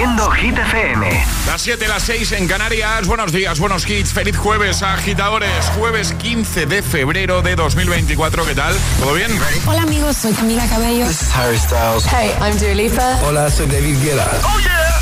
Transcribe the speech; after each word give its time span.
haciendo 0.00 0.30
Hit 0.30 0.56
FM. 0.56 1.24
Las 1.46 1.60
7, 1.60 1.86
las 1.86 2.02
6 2.04 2.32
en 2.32 2.48
Canarias. 2.48 3.06
Buenos 3.06 3.32
días, 3.32 3.60
buenos 3.60 3.86
hits. 3.86 4.14
Feliz 4.14 4.34
jueves, 4.34 4.82
agitadores. 4.82 5.66
Jueves 5.78 6.14
15 6.14 6.64
de 6.64 6.82
febrero 6.82 7.42
de 7.42 7.54
2024. 7.54 8.46
¿Qué 8.46 8.54
tal? 8.54 8.74
¿Todo 8.98 9.12
bien? 9.12 9.30
Hola, 9.66 9.82
amigos. 9.82 10.16
Soy 10.16 10.32
Camila 10.32 10.66
Cabello. 10.68 11.06
This 11.06 11.20
is 11.20 11.36
Harry 11.36 11.58
Styles. 11.58 12.06
Hey, 12.06 12.32
I'm 12.40 12.56
Dua 12.58 12.74
Lipa. 12.74 13.20
Hola, 13.26 13.50
soy 13.50 13.66
David 13.66 13.98
Guetta. 14.02 14.26
¡Oh, 14.42 14.58
yeah! 14.60 15.00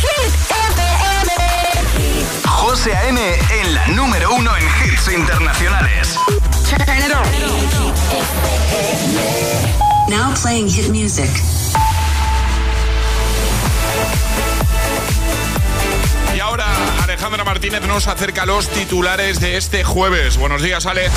Hit 0.00 0.34
FM. 0.50 1.30
José 2.48 2.96
A.M. 2.96 3.20
en 3.60 3.74
la 3.74 3.86
número 3.88 4.34
uno 4.34 4.50
en 4.56 4.64
hits 4.64 5.06
internacionales. 5.06 6.18
Turn 6.68 6.98
it 6.98 7.12
on. 7.14 7.22
Now 10.10 10.34
playing 10.34 10.68
hit 10.68 10.88
music. 10.90 11.30
Alejandra 17.22 17.44
Martínez 17.44 17.82
nos 17.82 18.08
acerca 18.08 18.46
los 18.46 18.68
titulares 18.68 19.38
de 19.38 19.56
este 19.56 19.84
jueves. 19.84 20.36
Buenos 20.36 20.60
días, 20.60 20.86
Ale. 20.86 21.08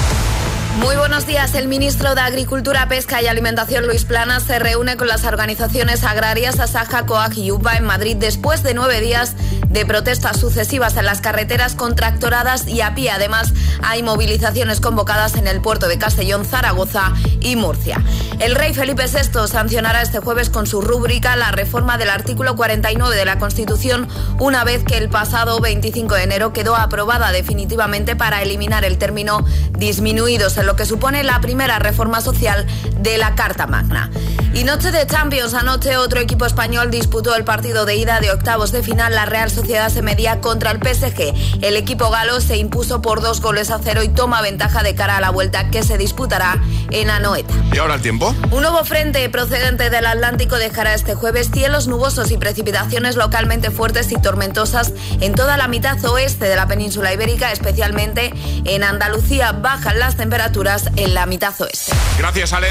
Muy 0.77 0.97
buenos 0.97 1.25
días. 1.25 1.55
El 1.55 1.69
ministro 1.69 2.15
de 2.15 2.21
Agricultura, 2.21 2.87
Pesca 2.89 3.21
y 3.21 3.27
Alimentación, 3.27 3.87
Luis 3.87 4.03
Planas, 4.03 4.43
se 4.43 4.59
reúne 4.59 4.97
con 4.97 5.07
las 5.07 5.23
organizaciones 5.23 6.03
agrarias 6.03 6.59
Asaja, 6.59 7.05
COAG 7.05 7.37
y 7.37 7.51
UPA 7.51 7.77
en 7.77 7.85
Madrid 7.85 8.17
después 8.17 8.61
de 8.61 8.73
nueve 8.73 8.99
días 8.99 9.35
de 9.69 9.85
protestas 9.85 10.37
sucesivas 10.37 10.97
en 10.97 11.05
las 11.05 11.21
carreteras 11.21 11.75
contractoradas 11.75 12.67
y 12.67 12.81
a 12.81 12.93
pie. 12.93 13.09
Además, 13.11 13.53
hay 13.83 14.03
movilizaciones 14.03 14.81
convocadas 14.81 15.35
en 15.35 15.47
el 15.47 15.61
puerto 15.61 15.87
de 15.87 15.97
Castellón, 15.97 16.43
Zaragoza 16.45 17.13
y 17.39 17.55
Murcia. 17.55 18.03
El 18.39 18.55
rey 18.55 18.73
Felipe 18.73 19.05
VI 19.05 19.47
sancionará 19.47 20.01
este 20.01 20.19
jueves 20.19 20.49
con 20.49 20.67
su 20.67 20.81
rúbrica 20.81 21.37
la 21.37 21.51
reforma 21.51 21.97
del 21.97 22.09
artículo 22.09 22.55
49 22.57 23.15
de 23.15 23.25
la 23.25 23.39
Constitución, 23.39 24.09
una 24.39 24.65
vez 24.65 24.83
que 24.83 24.97
el 24.97 25.09
pasado 25.09 25.59
25 25.61 26.15
de 26.15 26.23
enero 26.23 26.51
quedó 26.51 26.75
aprobada 26.75 27.31
definitivamente 27.31 28.17
para 28.17 28.41
eliminar 28.41 28.83
el 28.83 28.97
término 28.97 29.45
disminuidos 29.77 30.57
lo 30.65 30.75
que 30.75 30.85
supone 30.85 31.23
la 31.23 31.39
primera 31.41 31.79
reforma 31.79 32.21
social 32.21 32.65
de 32.99 33.17
la 33.17 33.35
Carta 33.35 33.67
Magna. 33.67 34.09
Y 34.55 34.63
noche 34.63 34.91
de 34.91 35.05
Champions, 35.05 35.53
anoche 35.53 35.97
otro 35.97 36.21
equipo 36.21 36.45
español 36.45 36.89
disputó 36.89 37.35
el 37.35 37.43
partido 37.43 37.85
de 37.85 37.97
ida 37.97 38.21
de 38.21 38.31
octavos 38.31 38.71
de 38.71 38.83
final. 38.83 39.13
La 39.13 39.25
Real 39.25 39.51
Sociedad 39.51 39.89
se 39.89 40.01
medía 40.01 40.39
contra 40.39 40.71
el 40.71 40.77
PSG. 40.77 41.61
El 41.61 41.75
equipo 41.75 42.09
galo 42.09 42.39
se 42.39 42.55
impuso 42.55 43.01
por 43.01 43.19
dos 43.19 43.41
goles 43.41 43.69
a 43.69 43.79
cero 43.83 44.01
y 44.01 44.07
toma 44.07 44.41
ventaja 44.41 44.81
de 44.81 44.95
cara 44.95 45.17
a 45.17 45.19
la 45.19 45.29
vuelta 45.29 45.69
que 45.71 45.83
se 45.83 45.97
disputará 45.97 46.57
en 46.91 47.09
Anoeta. 47.09 47.53
¿Y 47.73 47.79
ahora 47.79 47.95
el 47.95 48.01
tiempo? 48.01 48.33
Un 48.49 48.61
nuevo 48.61 48.85
frente 48.85 49.27
procedente 49.29 49.89
del 49.89 50.05
Atlántico 50.05 50.55
dejará 50.55 50.93
este 50.93 51.15
jueves 51.15 51.51
cielos 51.51 51.87
nubosos 51.87 52.31
y 52.31 52.37
precipitaciones 52.37 53.17
localmente 53.17 53.71
fuertes 53.71 54.09
y 54.13 54.15
tormentosas 54.15 54.93
en 55.19 55.35
toda 55.35 55.57
la 55.57 55.67
mitad 55.67 56.03
oeste 56.05 56.45
de 56.45 56.55
la 56.55 56.65
península 56.65 57.13
ibérica, 57.13 57.51
especialmente 57.51 58.33
en 58.63 58.83
Andalucía. 58.85 59.51
Bajan 59.51 59.99
las 59.99 60.15
temperaturas 60.15 60.54
en 60.95 61.13
la 61.13 61.25
mitad 61.25 61.53
oeste. 61.59 61.91
Gracias, 62.17 62.53
Ale. 62.53 62.69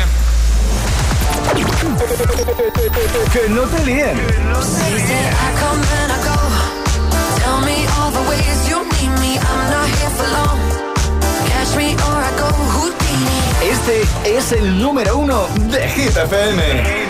Que 3.30 3.48
no 3.50 3.62
te 3.62 3.84
líen. 3.84 4.16
Este 13.62 14.02
es 14.24 14.52
el 14.52 14.78
número 14.78 15.18
uno 15.18 15.46
de 15.70 15.88
Hit 15.90 16.16
FM. 16.16 17.04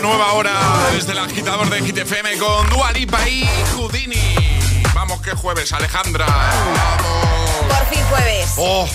Nueva 0.00 0.32
hora 0.34 0.52
desde 0.92 1.10
el 1.10 1.18
agitador 1.18 1.68
de 1.70 1.82
Hit 1.82 1.98
FM 1.98 2.38
con 2.38 2.70
Dua 2.70 2.92
Lipa 2.92 3.28
y 3.28 3.48
Houdini. 3.74 4.36
Vamos, 4.94 5.20
que 5.22 5.32
jueves, 5.32 5.72
Alejandra. 5.72 6.24
Vamos. 6.24 7.76
Por 7.76 7.86
fin 7.88 8.04
jueves. 8.08 8.52
Oh, 8.58 8.88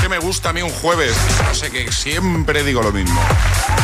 que 0.00 0.08
me 0.08 0.18
gusta 0.18 0.48
a 0.48 0.52
mí 0.52 0.60
un 0.60 0.70
jueves. 0.70 1.14
No 1.46 1.54
sé 1.54 1.70
que 1.70 1.92
siempre 1.92 2.64
digo 2.64 2.82
lo 2.82 2.90
mismo. 2.90 3.20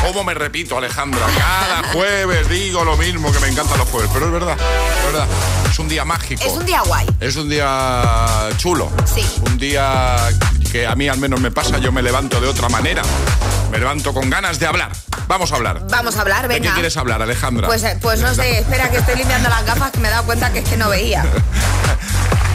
¿Cómo 0.03 0.25
me 0.25 0.35
repito, 0.35 0.77
Alejandra? 0.77 1.25
Cada 1.39 1.89
jueves 1.93 2.49
digo 2.49 2.85
lo 2.85 2.97
mismo, 2.97 3.31
que 3.31 3.39
me 3.39 3.49
encantan 3.49 3.79
los 3.79 3.89
jueves. 3.89 4.11
Pero 4.13 4.27
es 4.27 4.33
verdad, 4.33 4.57
es 4.59 5.13
verdad. 5.13 5.29
Es 5.71 5.79
un 5.79 5.89
día 5.89 6.05
mágico. 6.05 6.43
Es 6.45 6.53
un 6.53 6.67
día 6.67 6.83
guay. 6.83 7.07
Es 7.21 7.37
un 7.37 7.49
día 7.49 8.49
chulo. 8.57 8.91
Sí. 9.05 9.25
Un 9.47 9.57
día 9.57 10.17
que 10.73 10.85
a 10.87 10.97
mí 10.97 11.09
al 11.09 11.19
menos 11.19 11.41
me 11.41 11.53
pasa, 11.53 11.79
yo 11.79 11.93
me 11.93 12.03
levanto 12.03 12.41
de 12.41 12.49
otra 12.49 12.69
manera. 12.69 13.03
Me 13.71 13.79
levanto 13.79 14.13
con 14.13 14.29
ganas 14.29 14.59
de 14.59 14.67
hablar. 14.67 14.91
Vamos 15.31 15.53
a 15.53 15.57
hablar. 15.57 15.81
Vamos 15.89 16.17
a 16.17 16.23
hablar, 16.23 16.43
¿De 16.43 16.49
venga. 16.49 16.71
qué 16.71 16.75
quieres 16.75 16.97
hablar, 16.97 17.23
Alejandra? 17.23 17.69
Pues, 17.69 17.85
eh, 17.85 17.97
pues 18.03 18.19
no 18.19 18.35
sé, 18.35 18.59
espera 18.59 18.91
que 18.91 18.97
estoy 18.97 19.15
limpiando 19.15 19.49
las 19.49 19.65
gafas 19.65 19.93
que 19.93 19.99
me 20.01 20.09
he 20.09 20.11
dado 20.11 20.25
cuenta 20.25 20.53
que 20.53 20.59
es 20.59 20.69
que 20.69 20.77
no 20.77 20.89
veía. 20.89 21.25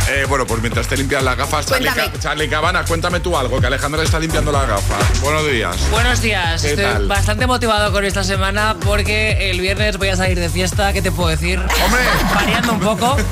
Eh, 0.08 0.24
bueno, 0.30 0.46
pues 0.46 0.62
mientras 0.62 0.88
te 0.88 0.96
limpias 0.96 1.24
las 1.24 1.36
gafas, 1.36 1.66
Charlie, 1.66 1.90
Charlie 2.20 2.48
Cabana, 2.48 2.86
cuéntame 2.86 3.22
tú 3.22 3.36
algo, 3.36 3.60
que 3.60 3.66
Alejandra 3.66 3.98
le 4.02 4.06
está 4.06 4.20
limpiando 4.20 4.52
las 4.52 4.68
gafas. 4.68 5.20
Buenos 5.20 5.48
días. 5.48 5.76
Buenos 5.90 6.22
días, 6.22 6.62
¿Qué 6.62 6.70
estoy 6.70 6.86
tal? 6.86 7.08
bastante 7.08 7.48
motivado 7.48 7.92
con 7.92 8.06
esta 8.06 8.24
semana 8.24 8.76
porque 8.86 9.50
el 9.50 9.60
viernes 9.62 9.98
voy 9.98 10.10
a 10.10 10.16
salir 10.16 10.40
de 10.40 10.48
fiesta, 10.48 10.94
¿qué 10.94 11.02
te 11.02 11.12
puedo 11.12 11.30
decir? 11.30 11.58
¡Hombre! 11.60 12.04
Variando 12.36 12.74
un 12.74 12.80
poco. 12.82 13.18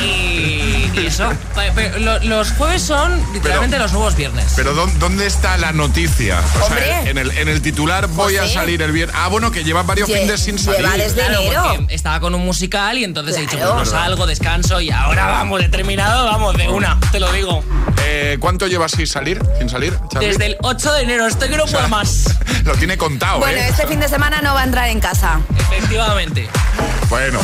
Y, 0.00 0.90
y 0.94 1.06
eso. 1.06 1.30
Pero 1.74 1.98
lo- 1.98 2.18
los 2.20 2.52
jueves 2.52 2.82
son 2.82 3.16
literalmente 3.32 3.76
Pero- 3.76 3.84
los 3.84 3.92
nuevos 3.92 4.16
viernes. 4.16 4.52
Pero 4.56 4.74
¿dó- 4.74 4.90
¿dónde 4.98 5.26
está 5.26 5.56
la 5.58 5.72
noticia? 5.72 6.40
O 6.60 6.64
Hombre. 6.66 6.84
sea, 6.84 7.08
en 7.10 7.18
el, 7.18 7.30
en 7.38 7.48
el 7.48 7.62
titular 7.62 8.06
voy 8.08 8.36
a 8.36 8.48
salir 8.48 8.82
el 8.82 8.92
viernes. 8.92 9.16
Ah, 9.18 9.28
bueno, 9.28 9.50
que 9.50 9.64
llevas 9.64 9.86
varios 9.86 10.08
Lle- 10.08 10.20
fines 10.22 10.40
sin 10.40 10.58
salir. 10.58 10.80
lleva 10.80 10.96
desde- 10.96 11.14
Claro, 11.20 11.40
enero. 11.40 11.86
estaba 11.88 12.20
con 12.20 12.34
un 12.34 12.44
musical 12.44 12.98
y 12.98 13.04
entonces 13.04 13.36
he 13.36 13.40
dicho, 13.42 13.56
pues 13.58 13.68
no 13.74 13.84
salgo, 13.84 14.26
descanso 14.26 14.80
y 14.80 14.90
ahora 14.90 15.26
vamos, 15.26 15.60
determinado, 15.60 16.24
vamos, 16.26 16.56
de 16.56 16.68
una, 16.68 16.98
te 17.12 17.20
lo 17.20 17.30
digo. 17.32 17.62
Eh, 18.06 18.38
¿Cuánto 18.40 18.66
llevas 18.66 18.92
sin 18.92 19.06
salir? 19.06 19.40
¿Sin 19.58 19.68
salir, 19.68 19.96
Charlie? 20.10 20.28
Desde 20.28 20.46
el 20.46 20.56
8 20.62 20.92
de 20.94 21.02
enero, 21.02 21.26
estoy 21.26 21.48
que 21.48 21.56
no 21.56 21.66
puedo 21.66 21.88
más. 21.88 22.24
Lo 22.64 22.74
tiene 22.74 22.96
contado, 22.98 23.38
Bueno, 23.38 23.58
¿eh? 23.58 23.68
este 23.68 23.86
fin 23.86 24.00
de 24.00 24.08
semana 24.08 24.40
no 24.42 24.54
va 24.54 24.60
a 24.62 24.64
entrar 24.64 24.88
en 24.88 25.00
casa. 25.00 25.40
Efectivamente. 25.58 26.48
Bueno, 27.08 27.40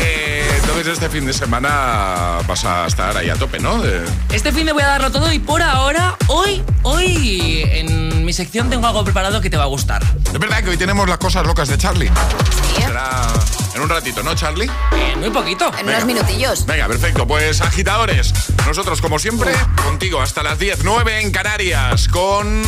eh, 0.00 0.33
entonces 0.66 0.94
este 0.94 1.08
fin 1.08 1.26
de 1.26 1.32
semana 1.32 2.38
vas 2.46 2.64
a 2.64 2.86
estar 2.86 3.16
ahí 3.16 3.28
a 3.30 3.34
tope, 3.36 3.58
¿no? 3.60 3.80
De- 3.82 4.02
Este 4.32 4.50
fin 4.52 4.66
de 4.66 4.72
voy 4.72 4.82
a 4.82 4.86
darlo 4.86 5.10
todo 5.12 5.32
y 5.32 5.38
por 5.38 5.62
ahora, 5.62 6.16
hoy, 6.28 6.62
hoy 6.82 7.62
en 7.70 8.24
mi 8.24 8.32
sección 8.32 8.70
tengo 8.70 8.86
algo 8.86 9.04
preparado 9.04 9.40
que 9.40 9.50
te 9.50 9.56
va 9.56 9.64
a 9.64 9.66
gustar. 9.66 10.02
Es 10.32 10.38
verdad 10.38 10.62
que 10.62 10.70
hoy 10.70 10.76
tenemos 10.76 11.08
las 11.08 11.18
cosas 11.18 11.46
locas 11.46 11.68
de 11.68 11.78
Charlie. 11.78 12.08
Sí, 12.08 12.82
¿eh? 12.82 12.86
Será 12.86 13.22
en 13.74 13.82
un 13.82 13.88
ratito, 13.88 14.22
¿no, 14.22 14.34
Charlie? 14.34 14.70
En 15.12 15.20
muy 15.20 15.30
poquito. 15.30 15.70
En 15.78 15.88
unos 15.88 16.04
minutillos. 16.06 16.64
Venga, 16.66 16.86
perfecto. 16.88 17.26
Pues 17.26 17.60
agitadores, 17.60 18.32
nosotros 18.66 19.00
como 19.00 19.18
siempre, 19.18 19.52
contigo 19.84 20.20
hasta 20.22 20.42
las 20.42 20.58
10, 20.58 20.80
9 20.84 21.20
en 21.20 21.30
Canarias, 21.30 22.08
con 22.08 22.62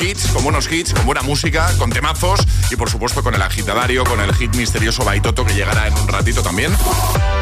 hits, 0.00 0.28
con 0.32 0.42
buenos 0.44 0.70
hits, 0.70 0.94
con 0.94 1.06
buena 1.06 1.22
música, 1.22 1.70
con 1.78 1.90
temazos 1.90 2.40
y 2.70 2.76
por 2.76 2.88
supuesto 2.90 3.22
con 3.22 3.34
el 3.34 3.42
agitadario, 3.42 4.04
con 4.04 4.20
el 4.20 4.34
hit 4.34 4.54
misterioso 4.56 5.04
Baitoto 5.04 5.44
que 5.44 5.54
llegará 5.54 5.86
en 5.86 5.94
un 5.94 6.08
ratito 6.08 6.42
también, 6.42 6.72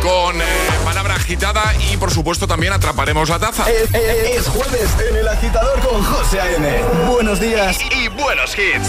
con 0.02 0.40
eh, 0.40 0.44
palabra 0.84 1.14
agitada 1.14 1.74
y 1.92 1.96
por 1.96 2.10
supuesto 2.10 2.46
también 2.46 2.72
atraparemos 2.72 3.28
la 3.28 3.38
taza. 3.38 3.64
Es, 3.70 3.92
es- 3.94 4.38
es 4.40 4.48
jueves 4.48 4.88
en 5.10 5.16
el 5.16 5.28
agitador 5.28 5.80
con 5.80 6.02
José 6.02 6.40
A.M. 6.40 6.82
Buenos 7.08 7.40
días. 7.40 7.78
Y, 7.94 8.04
y 8.04 8.08
buenos 8.08 8.56
hits. 8.58 8.88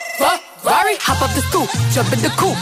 Ferrari, 0.61 0.95
hop 1.01 1.21
up 1.25 1.33
the 1.33 1.41
stoop, 1.49 1.65
jump 1.89 2.13
in 2.13 2.21
the 2.21 2.29
coupe. 2.37 2.57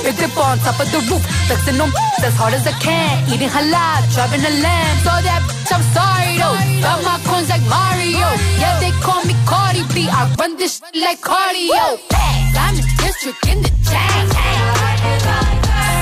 Big 0.00 0.16
dip 0.16 0.32
on 0.40 0.56
top 0.64 0.80
of 0.80 0.88
the 0.88 1.04
roof, 1.04 1.20
flexing 1.44 1.76
on 1.80 1.92
as 2.24 2.34
hard 2.34 2.54
as 2.54 2.66
I 2.66 2.72
can. 2.80 3.28
Eating 3.28 3.52
halal, 3.52 4.00
driving 4.16 4.40
a 4.40 4.52
lamb. 4.64 4.96
So 5.04 5.12
that 5.20 5.44
bitch, 5.44 5.68
I'm 5.68 5.84
sorry 5.92 6.40
though. 6.40 6.56
Got 6.80 7.04
my 7.04 7.20
coins 7.28 7.52
like 7.52 7.60
Mario. 7.68 8.24
Yeah, 8.56 8.80
they 8.80 8.88
call 9.04 9.20
me 9.28 9.36
Cardi 9.44 9.84
B. 9.92 10.08
I 10.08 10.32
run 10.40 10.56
this 10.56 10.80
shit 10.80 10.96
like 10.96 11.20
cardio. 11.20 12.00
I'm 12.56 12.72
in 12.72 12.88
district 12.96 13.44
in 13.44 13.60
the 13.60 13.68
chain. 13.84 14.24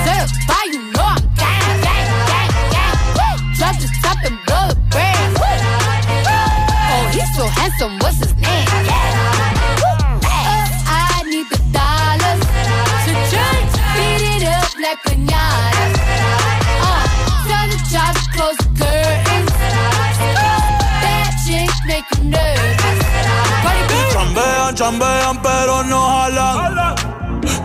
Certified, 0.07 0.71
you 0.71 0.87
know 0.95 1.03
I'm 1.03 1.19
gang, 1.35 1.83
gang, 1.83 2.07
gang, 2.31 2.51
gang. 2.71 3.39
Drop 3.59 3.75
the 3.75 3.91
top 3.99 4.23
and 4.23 4.39
blow 4.47 4.71
the 4.71 4.79
brand. 4.87 5.35
Oh, 5.35 7.11
he's 7.11 7.27
so 7.35 7.43
handsome, 7.43 7.99
what's 7.99 8.23
his 8.23 8.30
Chambean, 24.73 24.75
chambean, 24.75 25.41
pero 25.41 25.83
no 25.83 26.07
jalan. 26.07 26.95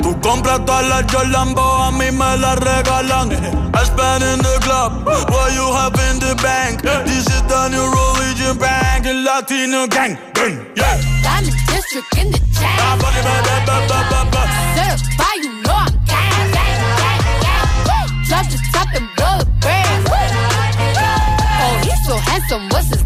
Tú 0.02 0.18
compras 0.20 0.64
todas 0.64 0.86
las 0.88 1.04
Jolambo, 1.12 1.60
a 1.62 1.90
mí 1.92 2.10
me 2.10 2.36
las 2.38 2.58
regalan. 2.58 3.30
I 3.74 3.84
spend 3.84 4.24
in 4.24 4.38
the 4.40 4.58
club, 4.62 5.04
what 5.06 5.52
you 5.54 5.72
have 5.72 5.94
in 6.10 6.18
the 6.18 6.34
bank. 6.42 6.82
This 7.04 7.26
is 7.26 7.42
the 7.42 7.68
new 7.68 7.86
religion 7.90 8.58
bank, 8.58 9.06
el 9.06 9.22
Latino 9.22 9.86
gang. 9.86 10.18
gang, 10.34 10.58
Yeah. 10.74 10.98
Diamond 11.22 11.54
district 11.68 12.18
in 12.18 12.30
the 12.32 12.38
chain. 12.38 12.78
Ah, 12.80 12.96
ba, 12.98 13.08
ba, 13.22 13.34
ba, 13.46 13.56
ba, 13.66 13.76
ba, 13.88 13.98
ba, 14.10 14.20
ba. 14.32 14.42
Certified, 14.74 15.44
you 15.44 15.52
know 15.62 15.74
I'm 15.74 15.92
gang, 16.06 16.50
gang, 16.56 16.80
gang, 17.00 17.22
gang. 17.44 17.66
Woo! 17.86 18.04
Drop 18.28 18.46
the 18.50 18.58
top 18.72 18.88
and 18.94 19.08
blow 19.16 19.38
the 19.38 19.46
brand. 19.60 20.08
Oh, 21.62 21.78
he's 21.84 22.00
so 22.06 22.16
handsome, 22.16 22.68
what's 22.70 22.88
his 22.88 23.05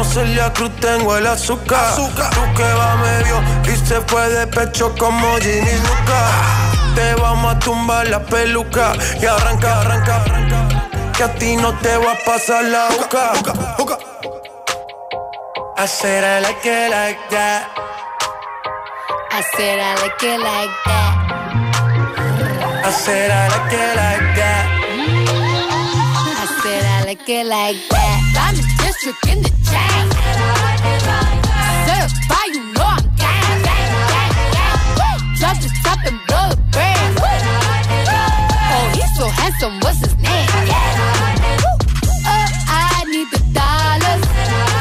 Como 0.00 0.12
Celia 0.12 0.50
Cruz 0.54 0.74
tengo 0.80 1.14
el 1.14 1.26
azúcar. 1.26 1.94
Tú 1.94 2.08
que 2.56 2.62
va 2.72 2.96
medio 2.96 3.38
y 3.70 3.76
se 3.86 4.00
fue 4.00 4.30
de 4.30 4.46
pecho 4.46 4.94
como 4.98 5.36
Ginny 5.36 5.76
Luca. 5.82 6.30
Te 6.94 7.14
vamos 7.16 7.54
a 7.54 7.58
tumbar 7.58 8.08
la 8.08 8.24
peluca 8.24 8.94
y 9.20 9.26
arranca, 9.26 9.82
arranca, 9.82 10.22
arranca. 10.22 11.12
Que 11.14 11.24
a 11.24 11.34
ti 11.34 11.54
no 11.54 11.74
te 11.80 11.98
va 11.98 12.12
a 12.12 12.18
pasar 12.24 12.64
la 12.64 12.88
boca. 12.88 13.98
I 15.76 15.86
said 15.86 16.24
I 16.24 16.40
like 16.40 16.64
it 16.64 16.90
like 16.90 17.20
that. 17.28 17.68
I 19.32 19.42
said 19.54 19.80
I 19.80 19.96
like 20.00 20.22
it 20.22 20.40
like 20.40 20.70
that. 20.86 21.14
I 22.86 22.90
said 22.90 23.30
I 23.30 23.48
like 23.48 23.74
it 23.74 23.96
like 23.96 24.34
that. 24.34 24.66
I 26.40 26.46
said 26.62 26.84
I 26.86 27.04
like 27.04 27.28
it 27.28 27.46
like 27.46 27.88
that. 27.90 28.29
District 28.90 29.22
in 29.28 29.38
the 29.40 29.50
chain. 29.70 30.04
Certified, 31.86 32.52
you 32.56 32.64
know 32.74 32.88
I'm 32.90 33.06
gang, 33.14 33.62
gang, 33.62 33.92
gang, 34.10 34.34
gang. 34.50 35.20
Drop 35.38 35.56
the 35.62 35.70
top 35.84 36.00
and 36.10 36.18
blow 36.26 36.50
the 36.50 36.56
brand. 36.74 37.12
Oh, 37.22 38.86
he's 38.92 39.12
so 39.16 39.28
handsome, 39.28 39.78
what's 39.78 40.00
his 40.00 40.16
name? 40.18 40.50
Uh, 42.26 42.48
I 42.66 43.06
need 43.06 43.30
the 43.30 43.38
dollars 43.54 44.26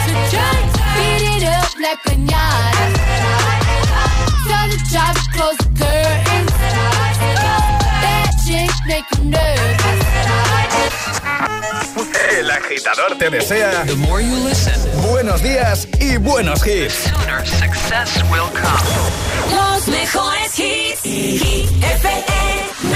to 0.05 0.13
drink, 0.33 0.65
beat 0.97 1.23
it 1.29 1.43
up 1.45 1.69
like 1.77 2.01
pinata. 2.01 2.85
Tell 4.49 4.67
the 4.73 4.79
job 4.89 5.13
to 5.13 5.25
close 5.37 5.57
the 5.61 5.69
curtains. 5.77 6.53
That 8.01 8.33
chick 8.43 8.73
make 8.87 9.05
you 9.19 9.25
nervous. 9.29 9.99
El 12.29 12.49
agitador 12.51 13.17
te 13.17 13.29
desea 13.29 13.83
The 13.85 13.95
more 13.95 14.21
you 14.23 14.35
listen, 14.47 14.73
buenos 15.09 15.41
días 15.41 15.87
y 15.99 16.17
buenos 16.17 16.65
hits. 16.65 16.93
sooner 16.93 17.45
success 17.45 18.21
will 18.29 18.49
come. 18.53 19.55
Los 19.55 19.87
mejores 19.87 20.59
hits. 20.59 21.01
Hit 21.03 21.69
Am 21.83 22.88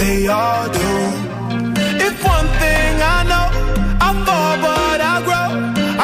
they 0.00 0.26
all 0.28 0.66
do. 0.80 0.90
If 2.06 2.14
one 2.24 2.48
thing 2.60 2.92
I 3.16 3.18
know, 3.30 3.46
I 4.06 4.10
fall 4.26 4.54
but 4.66 4.98
I 5.12 5.16
grow. 5.28 5.48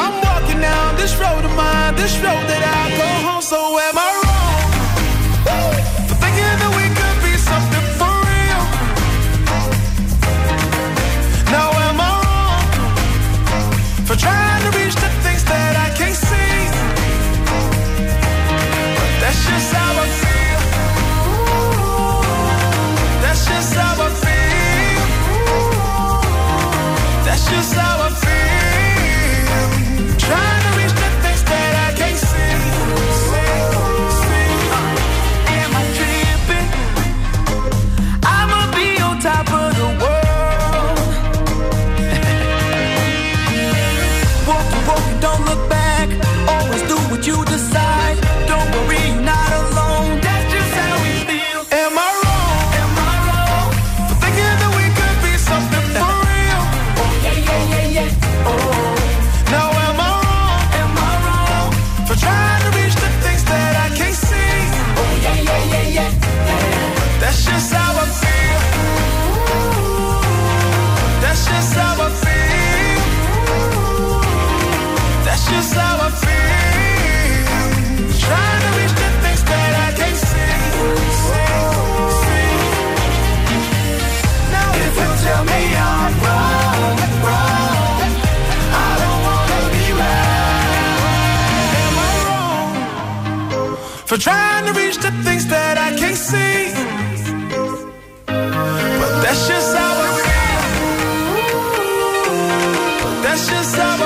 I'm 0.01 0.15
walking 0.27 0.59
down 0.69 0.89
this 1.01 1.13
road 1.23 1.43
of 1.49 1.53
mine, 1.61 1.95
this 1.95 2.15
road 2.25 2.43
that 2.51 2.63
I 2.79 2.83
go 3.01 3.09
home. 3.25 3.41
So 3.41 3.59
am 3.87 3.97
I 3.97 4.06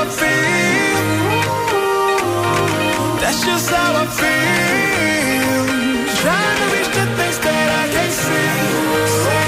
I 0.01 0.05
feel. 0.05 1.21
That's 3.21 3.45
just 3.45 3.69
how 3.69 4.01
I 4.01 4.05
feel. 4.19 5.65
Trying 6.21 6.57
to 6.57 6.65
reach 6.73 6.89
the 6.97 7.05
things 7.17 7.37
that 7.45 7.67
I 7.81 7.85
can't 7.93 8.15
see. 8.23 8.49
see, 9.21 9.45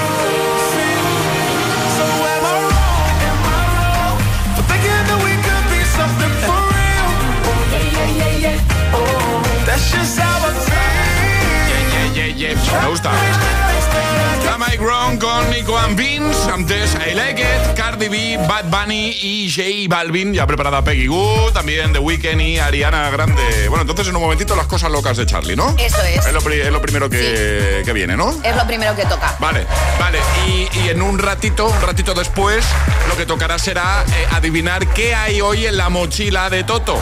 see. 0.69 0.98
So 1.98 2.05
am 2.33 2.45
I 2.45 2.55
wrong? 2.69 3.17
Am 3.29 3.39
I 3.50 3.62
wrong 3.74 4.17
for 4.55 4.63
thinking 4.69 5.03
that 5.10 5.19
we 5.25 5.33
could 5.45 5.65
be 5.74 5.81
something 5.98 6.33
for 6.45 6.60
real? 6.69 7.10
Oh 7.50 7.62
yeah, 7.74 7.98
yeah, 7.98 8.10
yeah, 8.22 8.45
yeah. 8.45 8.93
Oh, 8.93 9.41
that's 9.65 9.86
just 9.91 10.19
how 10.19 10.38
I 10.38 10.53
feel. 10.53 10.73
Me 12.51 12.89
gusta. 12.89 13.09
Am 14.53 14.62
I 14.71 14.75
Wrong 14.77 15.17
con 15.17 15.50
Nico 15.50 15.77
and 15.77 15.95
Vince, 15.97 16.38
antes 16.51 16.93
I 17.09 17.13
Like 17.13 17.41
It, 17.41 17.73
Cardi 17.75 18.09
B, 18.09 18.38
Bad 18.47 18.65
Bunny 18.65 19.15
y 19.21 19.50
J 19.50 19.63
Balvin, 19.88 20.33
ya 20.33 20.45
preparada 20.45 20.83
Peggy 20.83 21.07
Goo, 21.07 21.51
también 21.53 21.93
The 21.93 22.00
Weeknd 22.00 22.41
y 22.41 22.59
Ariana 22.59 23.09
Grande. 23.12 23.69
Bueno, 23.69 23.83
entonces 23.83 24.09
en 24.09 24.15
un 24.17 24.21
momentito 24.21 24.55
las 24.57 24.67
cosas 24.67 24.91
locas 24.91 25.15
de 25.15 25.25
Charlie, 25.25 25.55
¿no? 25.55 25.73
Eso 25.79 26.01
es. 26.03 26.25
Es 26.25 26.33
lo, 26.33 26.41
pri- 26.41 26.59
es 26.59 26.71
lo 26.71 26.81
primero 26.81 27.09
que, 27.09 27.81
que 27.85 27.93
viene, 27.93 28.17
¿no? 28.17 28.35
Es 28.43 28.55
lo 28.55 28.67
primero 28.67 28.93
que 28.95 29.05
toca. 29.05 29.35
Vale, 29.39 29.65
vale. 29.97 30.19
Y, 30.45 30.67
y 30.79 30.89
en 30.89 31.01
un 31.01 31.17
ratito, 31.19 31.67
un 31.67 31.81
ratito 31.81 32.13
después, 32.13 32.65
lo 33.07 33.15
que 33.15 33.25
tocará 33.25 33.57
será 33.57 34.03
eh, 34.05 34.27
adivinar 34.31 34.85
qué 34.88 35.15
hay 35.15 35.39
hoy 35.39 35.65
en 35.65 35.77
la 35.77 35.88
mochila 35.89 36.50
de 36.50 36.63
Toto. 36.65 37.00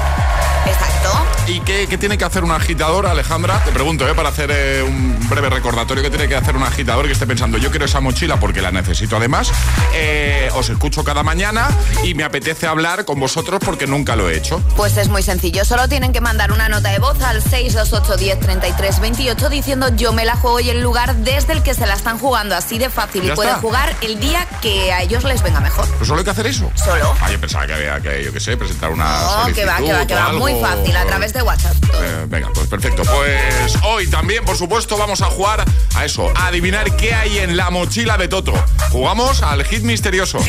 Exacto. 0.67 1.20
¿Y 1.47 1.59
qué, 1.61 1.87
qué 1.89 1.97
tiene 1.97 2.17
que 2.17 2.23
hacer 2.23 2.43
un 2.43 2.51
agitador, 2.51 3.05
Alejandra? 3.07 3.61
Te 3.65 3.71
pregunto, 3.71 4.07
¿eh? 4.07 4.13
para 4.13 4.29
hacer 4.29 4.49
eh, 4.53 4.83
un 4.83 5.27
breve 5.27 5.49
recordatorio, 5.49 6.01
¿qué 6.01 6.09
tiene 6.09 6.27
que 6.27 6.35
hacer 6.35 6.55
un 6.55 6.63
agitador 6.63 7.07
que 7.07 7.11
esté 7.11 7.27
pensando, 7.27 7.57
yo 7.57 7.71
quiero 7.71 7.85
esa 7.85 7.99
mochila 7.99 8.39
porque 8.39 8.61
la 8.61 8.71
necesito 8.71 9.17
además? 9.17 9.51
Eh, 9.93 10.49
os 10.55 10.69
escucho 10.69 11.03
cada 11.03 11.23
mañana 11.23 11.67
y 12.03 12.13
me 12.13 12.23
apetece 12.23 12.67
hablar 12.67 13.03
con 13.05 13.19
vosotros 13.19 13.59
porque 13.65 13.85
nunca 13.85 14.15
lo 14.15 14.29
he 14.29 14.37
hecho. 14.37 14.61
Pues 14.77 14.95
es 14.97 15.09
muy 15.09 15.23
sencillo, 15.23 15.65
solo 15.65 15.89
tienen 15.89 16.13
que 16.13 16.21
mandar 16.21 16.51
una 16.53 16.69
nota 16.69 16.89
de 16.89 16.99
voz 16.99 17.21
al 17.21 17.41
628 17.41 18.17
10 18.17 18.39
33 18.39 18.99
28 19.01 19.49
diciendo 19.49 19.89
yo 19.95 20.13
me 20.13 20.23
la 20.25 20.35
juego 20.37 20.59
y 20.61 20.69
el 20.69 20.81
lugar 20.81 21.15
desde 21.17 21.53
el 21.53 21.63
que 21.63 21.73
se 21.73 21.85
la 21.85 21.95
están 21.95 22.17
jugando, 22.17 22.55
así 22.55 22.77
de 22.77 22.89
fácil. 22.89 23.23
Ya 23.23 23.33
y 23.33 23.35
pueden 23.35 23.55
está. 23.55 23.61
jugar 23.61 23.93
el 24.01 24.19
día 24.21 24.47
que 24.61 24.93
a 24.93 25.01
ellos 25.01 25.23
les 25.25 25.41
venga 25.43 25.59
mejor. 25.59 25.85
¿Pero 25.91 26.05
solo 26.05 26.19
hay 26.19 26.25
que 26.25 26.31
hacer 26.31 26.47
eso? 26.47 26.71
Solo. 26.75 27.13
Ah, 27.19 27.29
yo 27.29 27.41
pensaba 27.41 27.67
que 27.67 27.73
había 27.73 27.99
que, 27.99 28.23
yo 28.23 28.31
qué 28.31 28.39
sé, 28.39 28.55
presentar 28.55 28.91
una 28.91 29.05
No, 29.47 29.53
que 29.53 29.65
va, 29.65 29.77
que 29.77 29.91
va, 29.91 30.05
que 30.05 30.15
va. 30.15 30.33
Muy 30.33 30.53
fácil, 30.61 30.95
a 30.95 31.05
través 31.05 31.30
de 31.33 31.41
WhatsApp. 31.41 31.75
Eh, 32.01 32.25
venga, 32.27 32.49
pues 32.53 32.67
perfecto. 32.67 33.03
Pues 33.03 33.75
hoy 33.83 34.07
también, 34.07 34.43
por 34.45 34.57
supuesto, 34.57 34.97
vamos 34.97 35.21
a 35.21 35.25
jugar 35.25 35.63
a 35.95 36.05
eso, 36.05 36.31
a 36.35 36.47
adivinar 36.47 36.95
qué 36.95 37.13
hay 37.13 37.39
en 37.39 37.57
la 37.57 37.69
mochila 37.69 38.17
de 38.17 38.27
Toto. 38.27 38.53
Jugamos 38.91 39.41
al 39.43 39.63
hit 39.65 39.83
misterioso. 39.83 40.39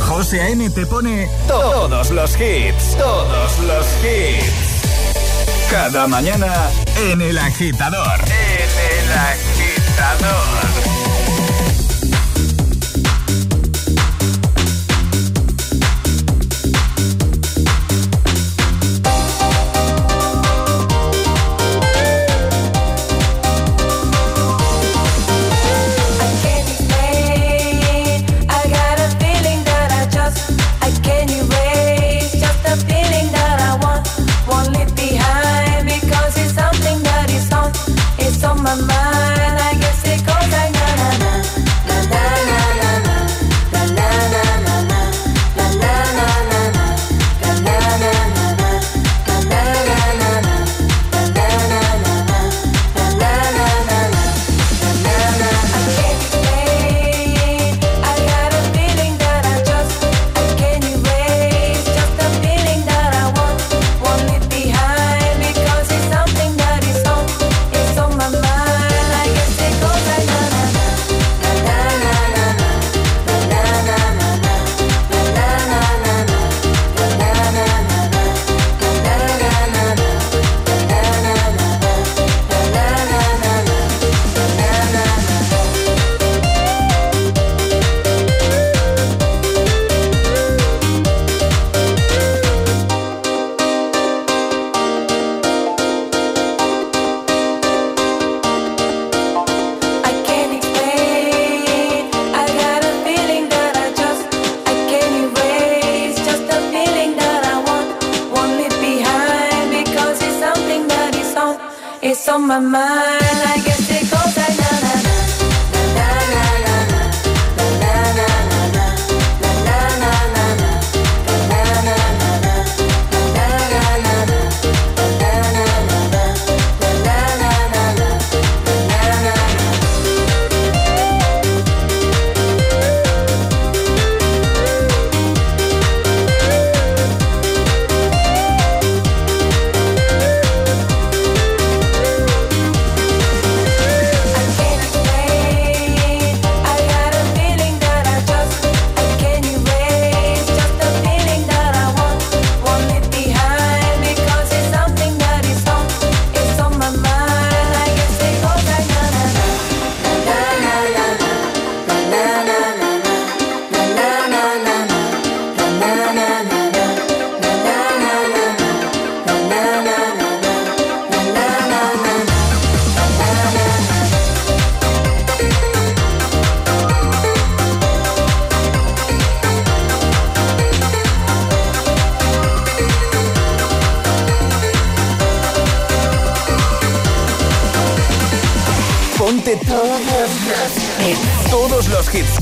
José 0.00 0.40
A.M. 0.40 0.70
te 0.70 0.86
pone 0.86 1.28
todos 1.46 2.10
los 2.10 2.30
hits, 2.32 2.96
todos 2.96 3.58
los 3.60 3.86
hits. 4.04 4.78
Cada 5.70 6.06
mañana 6.06 6.70
en 7.10 7.20
el 7.20 7.38
agitador. 7.38 8.20
En 8.20 9.02
el 9.02 9.12
agitador. 9.12 10.77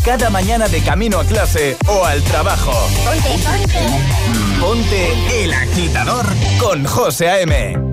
cada 0.06 0.30
mañana 0.30 0.68
de 0.68 0.80
camino 0.82 1.18
a 1.18 1.24
clase 1.24 1.76
o 1.88 2.04
al 2.04 2.22
trabajo. 2.22 2.70
Ponte, 3.04 3.28
ponte. 3.42 4.60
Ponte 4.60 5.42
el 5.42 5.52
agitador 5.52 6.26
con 6.60 6.84
José 6.84 7.28
A.M. 7.28 7.86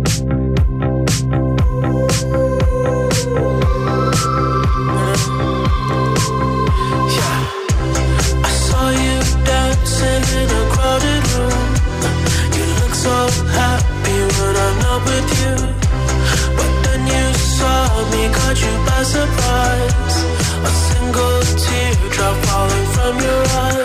teardrop 21.73 22.35
falling 22.45 22.87
from 22.95 23.19
your 23.19 23.43
eyes. 23.61 23.82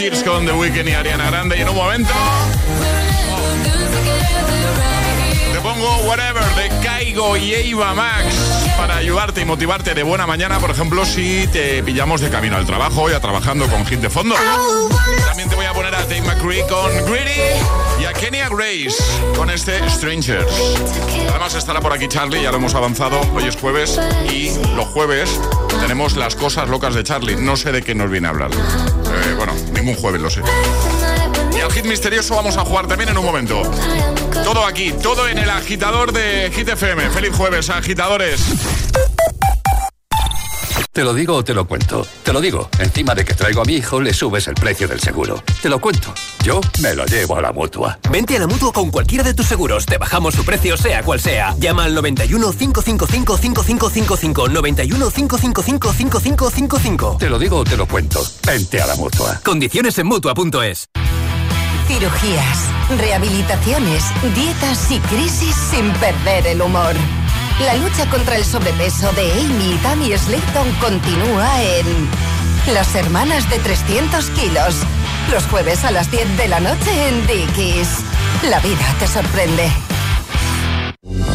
Tears 0.00 0.22
con 0.22 0.46
The 0.46 0.52
Weeknd 0.52 0.88
y 0.88 0.92
Ariana 0.92 1.26
Grande. 1.26 1.58
Y 1.58 1.60
en 1.60 1.68
un 1.68 1.76
momento. 1.76 2.10
Te 5.52 5.60
pongo 5.60 5.94
Whatever 6.08 6.42
de 6.54 6.70
Caigo 6.82 7.36
y 7.36 7.52
Eva 7.52 7.92
Max 7.92 8.34
para 8.78 8.96
ayudarte 8.96 9.42
y 9.42 9.44
motivarte 9.44 9.92
de 9.92 10.02
buena 10.02 10.26
mañana, 10.26 10.58
por 10.58 10.70
ejemplo, 10.70 11.04
si 11.04 11.46
te 11.48 11.82
pillamos 11.82 12.22
de 12.22 12.30
camino 12.30 12.56
al 12.56 12.64
trabajo, 12.64 13.10
ya 13.10 13.20
trabajando 13.20 13.66
con 13.66 13.84
hit 13.84 14.00
de 14.00 14.08
fondo. 14.08 14.36
También 15.26 15.50
te 15.50 15.56
voy 15.56 15.66
a 15.66 15.74
poner 15.74 15.94
a 15.94 16.00
Dave 16.04 16.22
McCree 16.22 16.66
con 16.66 16.90
Greedy 17.04 17.60
y 18.00 18.06
a 18.06 18.14
Kenya 18.14 18.48
Grace 18.48 18.96
con 19.36 19.50
este 19.50 19.86
Strangers. 19.90 20.50
Además 21.28 21.54
estará 21.56 21.82
por 21.82 21.92
aquí 21.92 22.08
Charlie, 22.08 22.42
ya 22.42 22.50
lo 22.50 22.56
hemos 22.56 22.74
avanzado, 22.74 23.20
hoy 23.34 23.44
es 23.44 23.56
jueves 23.56 24.00
y 24.32 24.48
los 24.74 24.86
jueves 24.86 25.38
tenemos 25.78 26.16
las 26.16 26.36
cosas 26.36 26.70
locas 26.70 26.94
de 26.94 27.04
Charlie, 27.04 27.36
no 27.36 27.58
sé 27.58 27.70
de 27.70 27.82
qué 27.82 27.94
nos 27.94 28.10
viene 28.10 28.28
a 28.28 28.30
hablar 28.30 28.50
eh, 29.24 29.34
bueno, 29.36 29.54
ningún 29.72 29.94
jueves, 29.94 30.20
lo 30.20 30.30
sé. 30.30 30.42
Y 31.56 31.60
al 31.60 31.72
hit 31.72 31.84
misterioso 31.84 32.34
vamos 32.34 32.56
a 32.56 32.64
jugar 32.64 32.86
también 32.86 33.10
en 33.10 33.18
un 33.18 33.24
momento. 33.24 33.62
Todo 34.44 34.64
aquí, 34.64 34.92
todo 35.02 35.28
en 35.28 35.38
el 35.38 35.50
agitador 35.50 36.12
de 36.12 36.50
Hit 36.54 36.68
FM. 36.68 37.10
Feliz 37.10 37.32
jueves, 37.36 37.70
agitadores. 37.70 38.40
Te 41.00 41.04
lo 41.04 41.14
digo 41.14 41.36
o 41.36 41.42
te 41.42 41.54
lo 41.54 41.66
cuento. 41.66 42.06
Te 42.22 42.30
lo 42.30 42.42
digo. 42.42 42.68
Encima 42.78 43.14
de 43.14 43.24
que 43.24 43.32
traigo 43.32 43.62
a 43.62 43.64
mi 43.64 43.76
hijo, 43.76 44.02
le 44.02 44.12
subes 44.12 44.46
el 44.48 44.54
precio 44.54 44.86
del 44.86 45.00
seguro. 45.00 45.42
Te 45.62 45.70
lo 45.70 45.80
cuento. 45.80 46.12
Yo 46.44 46.60
me 46.82 46.94
lo 46.94 47.06
llevo 47.06 47.36
a 47.36 47.40
la 47.40 47.52
mutua. 47.52 47.98
Vente 48.10 48.36
a 48.36 48.40
la 48.40 48.46
mutua 48.46 48.70
con 48.70 48.90
cualquiera 48.90 49.24
de 49.24 49.32
tus 49.32 49.46
seguros. 49.46 49.86
Te 49.86 49.96
bajamos 49.96 50.34
su 50.34 50.44
precio, 50.44 50.76
sea 50.76 51.02
cual 51.02 51.18
sea. 51.18 51.56
Llama 51.58 51.84
al 51.84 51.94
91 51.94 52.52
555 52.52 53.38
5555. 53.38 54.48
91 54.50 55.10
555 55.10 55.92
5555. 55.94 57.16
Te 57.18 57.30
lo 57.30 57.38
digo 57.38 57.56
o 57.56 57.64
te 57.64 57.78
lo 57.78 57.86
cuento. 57.86 58.22
Vente 58.46 58.82
a 58.82 58.86
la 58.86 58.94
mutua. 58.96 59.40
Condiciones 59.42 59.96
en 59.98 60.06
mutua.es. 60.06 60.84
Cirugías, 61.88 62.58
rehabilitaciones, 62.98 64.04
dietas 64.34 64.90
y 64.90 64.98
crisis 64.98 65.56
sin 65.70 65.90
perder 65.92 66.46
el 66.46 66.60
humor. 66.60 66.94
La 67.60 67.76
lucha 67.76 68.08
contra 68.08 68.36
el 68.36 68.44
sobrepeso 68.44 69.12
de 69.12 69.32
Amy 69.32 69.74
y 69.74 69.76
Tammy 69.82 70.16
Slayton 70.16 70.72
continúa 70.80 71.62
en 71.62 72.08
Las 72.72 72.94
Hermanas 72.94 73.48
de 73.50 73.58
300 73.58 74.30
kilos. 74.30 74.76
Los 75.30 75.44
jueves 75.44 75.84
a 75.84 75.90
las 75.90 76.10
10 76.10 76.38
de 76.38 76.48
la 76.48 76.60
noche 76.60 77.08
en 77.08 77.26
Dickies. 77.26 77.88
La 78.48 78.60
vida 78.60 78.94
te 78.98 79.06
sorprende. 79.06 79.70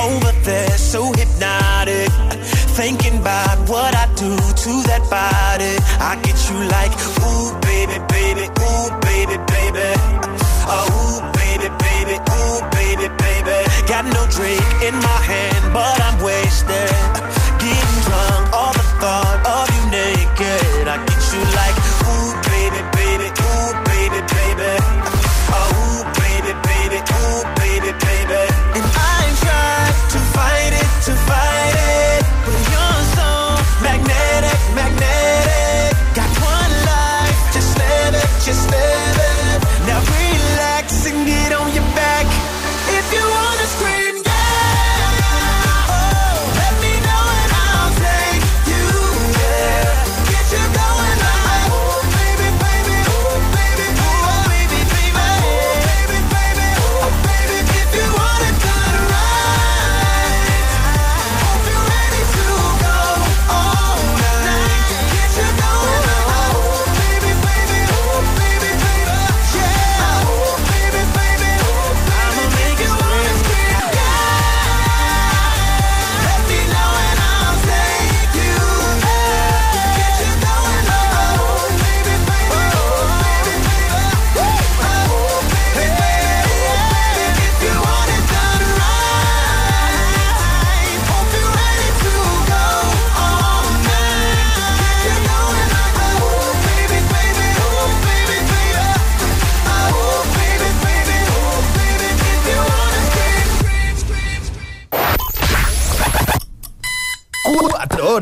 Over 0.05 0.35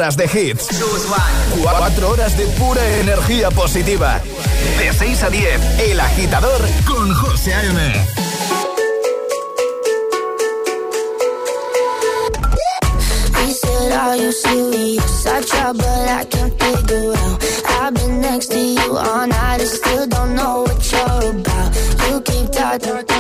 horas 0.04 0.18
de 0.18 0.26
hits. 0.26 0.68
Cuatro 1.62 2.10
horas 2.10 2.38
de 2.38 2.46
pura 2.60 2.86
energía 3.00 3.50
positiva. 3.52 4.20
De 4.78 4.92
6 4.92 5.24
a 5.24 5.30
10, 5.30 5.80
El 5.80 5.98
Agitador 5.98 6.62
con 6.86 7.14
José 7.14 7.54
A.M. 7.54 8.06
Are 13.96 14.18
you 14.18 14.32
serious? 14.32 15.26
I 15.26 15.42
try, 15.42 15.72
but 15.72 15.86
I 15.86 16.26
can't 16.26 16.54
figure 16.62 17.14
out. 17.16 17.44
I've 17.80 17.94
been 17.94 18.20
next 18.20 18.48
to 18.48 18.60
you 18.60 18.98
all 18.98 19.28
night 19.28 19.62
and 19.62 19.70
still 19.70 20.08
don't 20.08 20.36
know 20.36 20.64
what 20.64 20.92
you're 20.92 21.32
about. 21.32 21.76
You 22.10 22.22
keep 22.22 22.52
talking, 22.52 22.80
talk, 22.80 23.08
talking, 23.08 23.13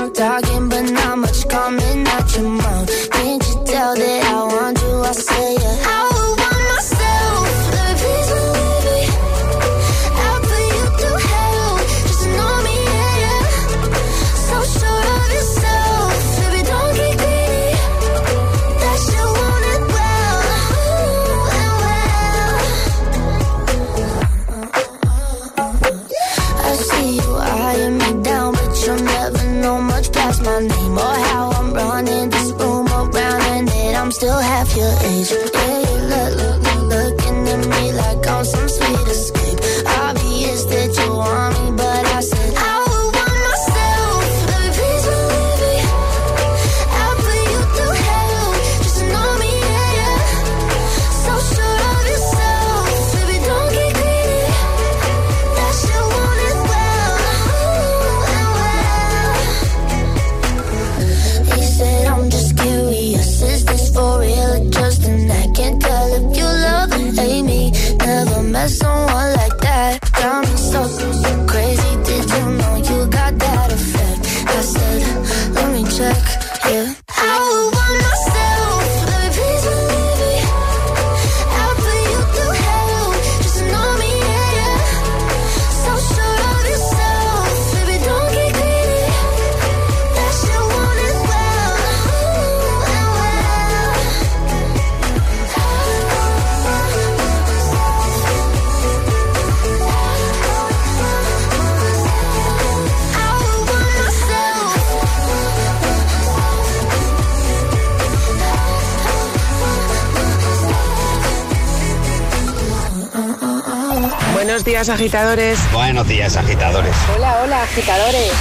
días, 114.84 115.00
agitadores. 115.00 115.60
Buenos 115.72 116.08
días, 116.10 116.36
agitadores. 116.36 116.94
Hola, 117.16 117.42
hola, 117.42 117.64
agitadores. 117.64 118.34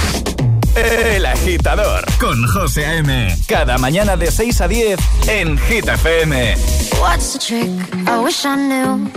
El 0.75 1.25
agitador 1.25 2.03
con 2.19 2.45
José 2.47 2.85
A.M. 2.85 3.33
Cada 3.47 3.77
mañana 3.77 4.17
de 4.17 4.29
6 4.29 4.59
a 4.59 4.67
10 4.67 4.99
en 5.27 5.57
Hit 5.57 5.87
FM. 5.87 6.55
What's 6.99 7.31
the 7.31 7.39
trick? 7.39 7.69
I 8.09 8.19
wish 8.21 8.43
I 8.45 8.57
knew. 8.57 9.09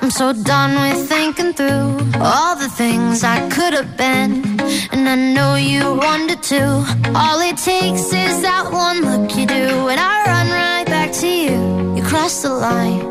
I'm 0.00 0.10
so 0.10 0.32
done 0.32 0.74
with 0.80 1.08
thinking 1.08 1.52
through 1.52 1.94
all 2.20 2.56
the 2.56 2.68
things 2.76 3.22
I 3.22 3.48
could 3.50 3.74
have 3.74 3.96
been. 3.96 4.42
And 4.90 5.08
I 5.08 5.14
know 5.14 5.54
you 5.54 5.84
wanted 5.94 6.42
to. 6.44 6.84
All 7.14 7.40
it 7.42 7.58
takes 7.58 8.12
is 8.12 8.42
that 8.42 8.72
one 8.72 9.02
look 9.02 9.36
you 9.36 9.46
do. 9.46 9.88
And 9.88 10.00
I 10.00 10.24
run 10.26 10.50
right 10.50 10.86
back 10.86 11.12
to 11.20 11.28
you. 11.28 11.94
You 11.94 12.02
cross 12.02 12.42
the 12.42 12.48
line. 12.48 13.02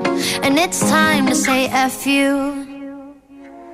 And 0.43 0.57
it's 0.59 0.81
time 0.89 1.27
to 1.27 1.35
say 1.35 1.67
F 1.67 2.05
you. 2.05 2.60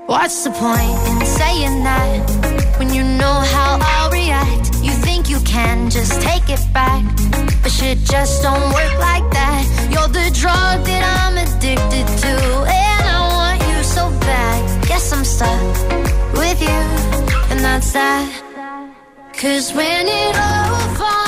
What's 0.07 0.45
the 0.45 0.51
point 0.51 1.21
in 1.21 1.25
saying 1.25 1.83
that 1.83 2.79
when 2.79 2.93
you 2.93 3.03
know 3.03 3.41
how 3.53 3.77
I'll 3.81 4.09
react? 4.09 4.73
You 4.81 4.91
think 4.91 5.29
you 5.29 5.37
can 5.41 5.89
just 5.89 6.21
take 6.21 6.47
it 6.47 6.65
back, 6.73 7.03
but 7.61 7.69
shit 7.69 7.97
just 8.05 8.41
don't 8.41 8.73
work 8.73 8.97
like 8.99 9.29
that. 9.31 9.67
You're 9.91 10.07
the 10.07 10.31
drug 10.33 10.85
that 10.85 11.03
I'm 11.19 11.35
addicted 11.37 12.07
to, 12.23 12.33
and 12.71 13.03
I 13.05 13.19
want 13.35 13.61
you 13.67 13.83
so 13.83 14.09
bad. 14.21 14.87
Guess 14.87 15.11
I'm 15.11 15.25
stuck 15.25 15.59
with 16.31 16.61
you, 16.61 16.81
and 17.51 17.59
that's 17.59 17.91
that. 17.91 18.31
Cause 19.33 19.73
when 19.73 20.07
it 20.07 20.35
all 20.37 20.95
falls 20.95 21.26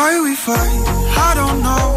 Why 0.00 0.18
we 0.18 0.34
fight? 0.34 0.82
I 1.28 1.32
don't 1.40 1.60
know. 1.68 1.88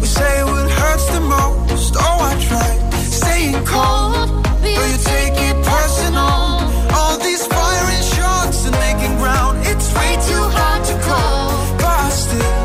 We 0.00 0.06
say 0.06 0.44
what 0.44 0.70
hurts 0.70 1.06
the 1.16 1.22
most. 1.36 1.94
Oh, 1.96 2.18
I 2.30 2.34
tried 2.48 2.80
staying 3.20 3.64
cold, 3.64 4.28
but 4.76 4.86
you 4.92 4.98
take 5.14 5.36
it 5.48 5.56
personal. 5.64 6.36
All 6.96 7.16
these 7.26 7.46
firing 7.46 8.04
shots 8.14 8.66
and 8.66 8.76
making 8.86 9.16
ground. 9.16 9.54
It's 9.70 9.88
way 9.96 10.12
too 10.28 10.44
hard 10.58 10.82
to 10.90 10.94
call, 11.08 12.10
still 12.10 12.64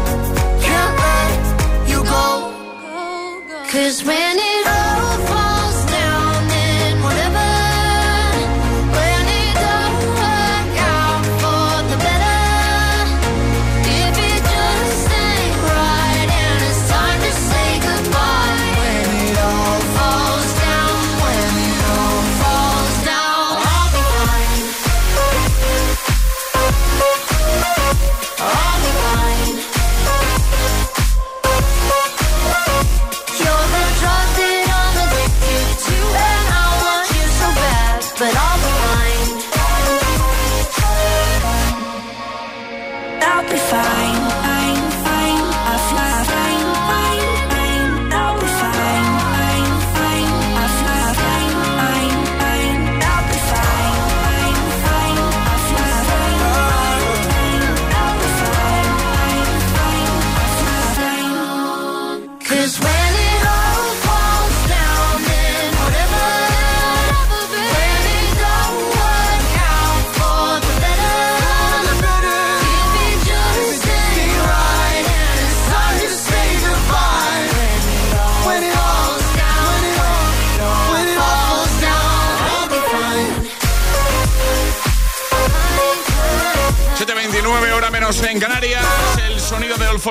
can't 0.65 0.95
let 1.05 1.89
you 1.91 1.99
go. 2.03 2.27
Cause 3.71 4.03
when 4.03 4.35
it 4.37 4.50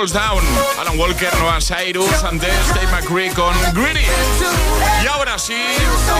Down. 0.08 0.42
Alan 0.78 0.98
Walker, 0.98 1.30
Noah 1.40 1.60
Cyrus, 1.60 2.24
antes 2.24 2.50
Dave 2.74 2.86
McCree 2.90 3.30
con 3.34 3.54
Greedy. 3.74 4.06
Y 5.04 5.06
ahora 5.06 5.38
sí, 5.38 5.60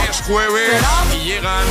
es 0.07 0.21
jueves 0.21 0.79
y 1.15 1.25
llegan 1.25 1.65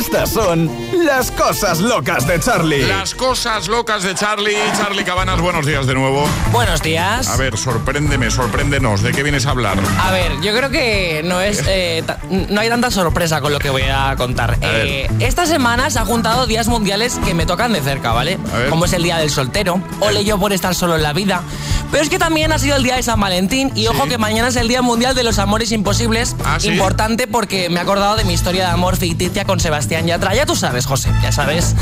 Estas 0.00 0.30
son 0.30 0.70
las 1.04 1.30
cosas 1.30 1.78
locas 1.78 2.26
de 2.26 2.40
Charlie. 2.40 2.86
las 2.86 3.14
cosas 3.14 3.68
locas 3.68 4.02
de 4.02 4.14
Charlie. 4.14 4.56
Charlie 4.74 5.04
Cabanas, 5.04 5.42
buenos 5.42 5.66
días 5.66 5.86
de 5.86 5.92
nuevo. 5.92 6.26
Buenos 6.52 6.80
días. 6.80 7.28
A 7.28 7.36
ver, 7.36 7.58
sorpréndeme, 7.58 8.30
sorpréndenos. 8.30 9.02
¿De 9.02 9.12
qué 9.12 9.22
vienes 9.22 9.44
a 9.44 9.50
hablar? 9.50 9.76
A 10.00 10.10
ver, 10.10 10.40
yo 10.40 10.56
creo 10.56 10.70
que 10.70 11.20
no 11.22 11.42
es 11.42 11.62
eh, 11.68 12.02
no 12.30 12.62
hay 12.62 12.70
tanta 12.70 12.90
sorpresa 12.90 13.42
con 13.42 13.52
lo 13.52 13.58
que 13.58 13.68
voy 13.68 13.82
a 13.82 14.16
contar. 14.16 14.56
Eh, 14.62 15.06
esta 15.20 15.44
semana 15.44 15.90
se 15.90 15.98
han 15.98 16.06
juntado 16.06 16.46
días 16.46 16.66
mundiales 16.66 17.20
que 17.22 17.34
me 17.34 17.44
tocan 17.44 17.74
de 17.74 17.82
cerca, 17.82 18.12
¿vale? 18.12 18.38
Como 18.70 18.86
es 18.86 18.94
el 18.94 19.02
día 19.02 19.18
del 19.18 19.28
soltero, 19.28 19.82
ole 20.00 20.24
yo 20.24 20.38
por 20.38 20.54
estar 20.54 20.74
solo 20.74 20.96
en 20.96 21.02
la 21.02 21.12
vida. 21.12 21.42
Pero 21.90 22.02
es 22.02 22.08
que 22.08 22.18
también 22.18 22.52
ha 22.52 22.58
sido 22.58 22.76
el 22.76 22.82
día 22.82 22.96
de 22.96 23.02
San 23.02 23.20
Valentín 23.20 23.72
y 23.74 23.86
ojo 23.86 24.04
que 24.06 24.18
mañana 24.18 24.48
es 24.48 24.56
el 24.56 24.68
día 24.68 24.82
mundial 24.82 25.14
de 25.14 25.22
los 25.24 25.38
amores 25.38 25.72
imposibles. 25.72 26.36
¿Ah, 26.44 26.58
sí? 26.60 26.68
Importante 26.68 27.26
porque 27.26 27.68
me 27.68 27.76
he 27.76 27.82
acordado 27.82 28.16
de 28.16 28.24
mi 28.24 28.32
historia 28.32 28.66
de 28.66 28.70
amor 28.70 28.96
ficticia 28.96 29.44
con 29.44 29.60
Sebastián 29.60 30.06
Yatra. 30.06 30.34
Ya 30.34 30.46
tú 30.46 30.56
sabes, 30.56 30.86
José, 30.86 31.10
ya 31.22 31.32
sabes. 31.32 31.74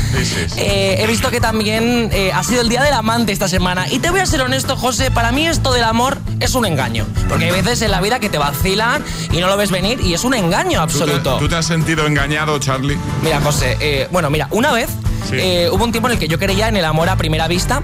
Eh, 0.57 0.97
he 0.99 1.07
visto 1.07 1.29
que 1.29 1.39
también 1.39 2.09
eh, 2.11 2.31
ha 2.33 2.43
sido 2.43 2.61
el 2.61 2.69
día 2.69 2.83
del 2.83 2.93
amante 2.93 3.31
esta 3.31 3.47
semana. 3.47 3.87
Y 3.89 3.99
te 3.99 4.09
voy 4.09 4.19
a 4.19 4.25
ser 4.25 4.41
honesto, 4.41 4.75
José, 4.75 5.11
para 5.11 5.31
mí 5.31 5.47
esto 5.47 5.71
del 5.73 5.83
amor 5.83 6.17
es 6.39 6.55
un 6.55 6.65
engaño. 6.65 7.05
Porque 7.27 7.45
hay 7.45 7.51
veces 7.51 7.81
en 7.83 7.91
la 7.91 8.01
vida 8.01 8.19
que 8.19 8.29
te 8.29 8.37
vacilan 8.37 9.03
y 9.31 9.37
no 9.37 9.47
lo 9.47 9.57
ves 9.57 9.71
venir 9.71 9.99
y 10.01 10.13
es 10.13 10.23
un 10.23 10.33
engaño 10.33 10.85
¿Tú 10.87 10.97
te, 10.97 11.03
absoluto. 11.03 11.37
tú 11.37 11.47
te 11.47 11.55
has 11.55 11.65
sentido 11.65 12.05
engañado, 12.07 12.57
Charlie? 12.59 12.97
Mira, 13.23 13.39
José, 13.41 13.77
eh, 13.79 14.07
bueno, 14.11 14.29
mira, 14.29 14.47
una 14.51 14.71
vez 14.71 14.89
eh, 15.33 15.69
hubo 15.71 15.83
un 15.83 15.91
tiempo 15.91 16.07
en 16.07 16.13
el 16.13 16.19
que 16.19 16.27
yo 16.27 16.39
creía 16.39 16.67
en 16.67 16.77
el 16.77 16.85
amor 16.85 17.09
a 17.09 17.15
primera 17.15 17.47
vista 17.47 17.83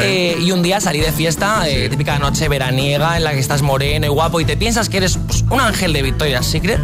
eh, 0.00 0.36
y 0.40 0.50
un 0.50 0.62
día 0.62 0.80
salí 0.80 1.00
de 1.00 1.12
fiesta, 1.12 1.68
eh, 1.68 1.88
típica 1.88 2.18
noche 2.18 2.48
veraniega 2.48 3.16
en 3.16 3.24
la 3.24 3.32
que 3.32 3.38
estás 3.38 3.62
moreno 3.62 4.06
y 4.06 4.08
guapo 4.08 4.40
y 4.40 4.44
te 4.44 4.56
piensas 4.56 4.88
que 4.88 4.98
eres 4.98 5.18
pues, 5.26 5.44
un 5.50 5.60
ángel 5.60 5.92
de 5.92 6.02
Victoria's 6.02 6.46
Secret. 6.46 6.80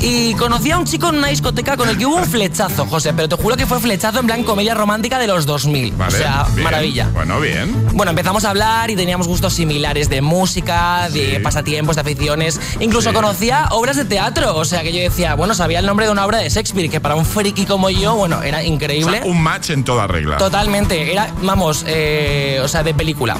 Y 0.00 0.34
conocí 0.34 0.70
a 0.70 0.78
un 0.78 0.84
chico 0.84 1.08
en 1.08 1.16
una 1.16 1.28
discoteca 1.28 1.76
con 1.76 1.88
el 1.88 1.96
que 1.96 2.06
hubo 2.06 2.16
un 2.16 2.26
flechazo, 2.26 2.86
José, 2.86 3.12
pero 3.14 3.28
te 3.28 3.36
juro 3.36 3.56
que 3.56 3.66
fue 3.66 3.80
flechazo 3.80 4.20
en 4.20 4.26
plan 4.26 4.44
comedia 4.44 4.74
romántica 4.74 5.18
de 5.18 5.26
los 5.26 5.46
2000. 5.46 5.92
Vale, 5.92 6.14
o 6.14 6.18
sea, 6.18 6.46
bien. 6.52 6.64
maravilla. 6.64 7.08
Bueno, 7.12 7.40
bien. 7.40 7.86
Bueno, 7.92 8.10
empezamos 8.10 8.44
a 8.44 8.50
hablar 8.50 8.90
y 8.90 8.96
teníamos 8.96 9.26
gustos 9.26 9.54
similares 9.54 10.08
de 10.08 10.20
música, 10.20 11.08
de 11.10 11.40
pasatiempos, 11.42 11.96
de 11.96 12.02
aficiones. 12.02 12.60
Incluso 12.80 13.10
Sí. 13.10 13.14
conocía 13.14 13.68
obras 13.70 13.96
de 13.96 14.04
teatro. 14.04 14.56
O 14.56 14.64
sea, 14.64 14.82
que 14.82 14.92
yo 14.92 15.00
decía, 15.00 15.34
bueno, 15.34 15.54
sabía 15.54 15.78
el 15.80 15.86
nombre 15.86 16.06
de 16.06 16.12
una 16.12 16.24
obra 16.26 16.38
de 16.38 16.48
Shakespeare, 16.50 16.90
que 16.90 17.00
para 17.00 17.14
un 17.14 17.24
friki 17.24 17.64
como 17.66 17.88
yo, 17.90 18.14
bueno, 18.16 18.42
era 18.42 18.62
increíble. 18.62 19.18
O 19.18 19.22
sea, 19.22 19.30
un 19.30 19.42
match 19.42 19.70
en 19.70 19.82
toda 19.84 20.06
regla. 20.06 20.36
Totalmente, 20.36 21.10
era, 21.12 21.32
vamos, 21.42 21.84
eh, 21.86 22.60
o 22.62 22.68
sea, 22.68 22.82
de 22.82 22.94
película. 22.94 23.36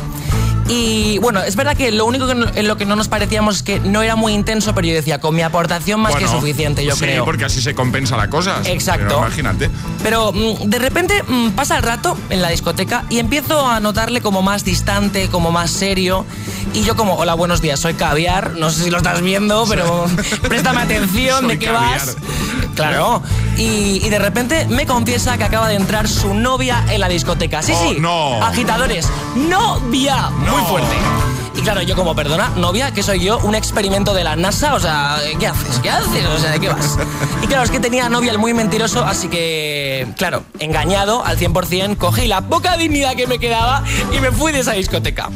Y 0.68 1.18
bueno, 1.18 1.42
es 1.44 1.54
verdad 1.54 1.76
que 1.76 1.92
lo 1.92 2.04
único 2.06 2.26
que 2.26 2.34
no- 2.34 2.48
en 2.52 2.66
lo 2.66 2.76
que 2.76 2.84
no 2.86 2.96
nos 2.96 3.06
parecíamos 3.08 3.56
es 3.56 3.62
que 3.62 3.78
no 3.80 4.02
era 4.02 4.16
muy 4.16 4.32
intenso, 4.32 4.74
pero 4.74 4.88
yo 4.88 4.94
decía, 4.94 5.20
con 5.20 5.34
mi 5.34 5.42
aportación 5.42 6.00
más 6.00 6.16
que 6.16 6.26
suficiente, 6.26 6.84
yo 6.84 6.94
sí, 6.96 7.02
creo. 7.04 7.24
porque 7.24 7.44
así 7.44 7.62
se 7.62 7.74
compensa 7.74 8.16
la 8.16 8.28
cosa. 8.28 8.60
Exacto. 8.64 9.04
Pero 9.06 9.18
imagínate. 9.20 9.70
Pero 10.02 10.32
mm, 10.32 10.64
de 10.68 10.78
repente 10.80 11.22
mm, 11.26 11.50
pasa 11.50 11.76
el 11.76 11.82
rato 11.84 12.18
en 12.30 12.42
la 12.42 12.48
discoteca 12.50 13.04
y 13.10 13.18
empiezo 13.20 13.64
a 13.66 13.78
notarle 13.78 14.20
como 14.20 14.42
más 14.42 14.64
distante, 14.64 15.28
como 15.28 15.52
más 15.52 15.70
serio. 15.70 16.26
Y 16.74 16.82
yo 16.82 16.94
como, 16.96 17.14
hola, 17.14 17.34
buenos 17.34 17.60
días, 17.62 17.80
soy 17.80 17.94
Caviar. 17.94 18.52
No 18.56 18.70
sé 18.70 18.84
si 18.84 18.90
lo 18.90 18.98
estás 18.98 19.22
viendo, 19.22 19.64
pero 19.68 20.06
préstame 20.42 20.82
atención 20.82 21.48
de 21.48 21.58
qué 21.58 21.66
Caviar. 21.66 21.98
vas. 21.98 22.16
Claro. 22.74 23.22
Y, 23.56 24.04
y 24.04 24.08
de 24.10 24.18
repente 24.18 24.66
me 24.68 24.84
confiesa 24.86 25.38
que 25.38 25.44
acaba 25.44 25.68
de 25.68 25.76
entrar 25.76 26.06
su 26.08 26.34
novia 26.34 26.84
en 26.90 27.00
la 27.00 27.08
discoteca. 27.08 27.62
Sí, 27.62 27.72
Oh, 27.74 27.82
sí. 27.92 27.96
no. 28.00 28.44
Agitadores. 28.44 29.08
Novia. 29.34 30.28
Muy 30.30 30.62
fuerte. 30.62 30.94
Claro, 31.66 31.82
yo 31.82 31.96
como, 31.96 32.14
perdona, 32.14 32.50
novia, 32.54 32.92
que 32.92 33.02
soy 33.02 33.18
yo, 33.18 33.38
un 33.38 33.56
experimento 33.56 34.14
de 34.14 34.22
la 34.22 34.36
NASA, 34.36 34.76
o 34.76 34.78
sea, 34.78 35.18
¿qué 35.40 35.48
haces? 35.48 35.80
¿Qué 35.80 35.90
haces? 35.90 36.24
O 36.24 36.38
sea, 36.38 36.52
¿de 36.52 36.60
qué 36.60 36.68
vas? 36.68 36.96
Y 37.42 37.48
claro, 37.48 37.64
es 37.64 37.72
que 37.72 37.80
tenía 37.80 38.08
novia 38.08 38.30
el 38.30 38.38
muy 38.38 38.54
mentiroso, 38.54 39.04
así 39.04 39.26
que, 39.26 40.06
claro, 40.16 40.44
engañado 40.60 41.24
al 41.26 41.36
100%, 41.36 41.96
cogí 41.96 42.28
la 42.28 42.42
poca 42.42 42.76
dignidad 42.76 43.16
que 43.16 43.26
me 43.26 43.40
quedaba 43.40 43.82
y 44.12 44.20
me 44.20 44.30
fui 44.30 44.52
de 44.52 44.60
esa 44.60 44.74
discoteca. 44.74 45.28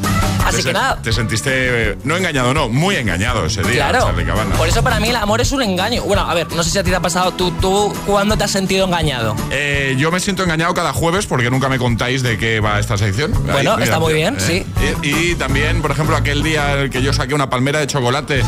Así 0.46 0.58
Te 0.58 0.68
que 0.68 0.72
nada, 0.72 1.02
Te 1.02 1.12
sentiste, 1.12 1.50
eh, 1.52 1.98
no 2.04 2.16
engañado, 2.16 2.54
no, 2.54 2.68
muy 2.68 2.94
engañado 2.94 3.46
ese 3.46 3.62
día, 3.62 3.88
Claro. 3.90 4.06
Charlie. 4.06 4.24
Por 4.56 4.68
eso 4.68 4.84
para 4.84 5.00
mí 5.00 5.08
el 5.08 5.16
amor 5.16 5.40
es 5.40 5.50
un 5.50 5.62
engaño. 5.62 6.02
Bueno, 6.04 6.22
a 6.22 6.32
ver, 6.32 6.50
no 6.52 6.62
sé 6.62 6.70
si 6.70 6.78
a 6.78 6.84
ti 6.84 6.90
te 6.90 6.96
ha 6.96 7.00
pasado. 7.00 7.32
¿Tú, 7.32 7.50
tú 7.60 7.92
cuándo 8.06 8.36
te 8.38 8.44
has 8.44 8.50
sentido 8.52 8.86
engañado? 8.86 9.34
Eh, 9.50 9.96
yo 9.98 10.10
me 10.10 10.20
siento 10.20 10.42
engañado 10.44 10.72
cada 10.74 10.92
jueves 10.92 11.26
porque 11.26 11.50
nunca 11.50 11.68
me 11.68 11.78
contáis 11.78 12.22
de 12.22 12.38
qué 12.38 12.60
va 12.60 12.78
esta 12.78 12.96
sección. 12.96 13.32
Bueno, 13.46 13.78
está 13.78 13.98
muy 13.98 14.14
bien, 14.14 14.36
sí. 14.40 14.64
Y, 15.02 15.08
y 15.30 15.34
también, 15.34 15.82
por 15.82 15.90
ejemplo, 15.90 16.16
aquel 16.20 16.42
día 16.42 16.74
en 16.74 16.78
el 16.80 16.90
que 16.90 17.02
yo 17.02 17.12
saqué 17.12 17.34
una 17.34 17.48
palmera 17.50 17.78
de 17.80 17.86
chocolate 17.86 18.42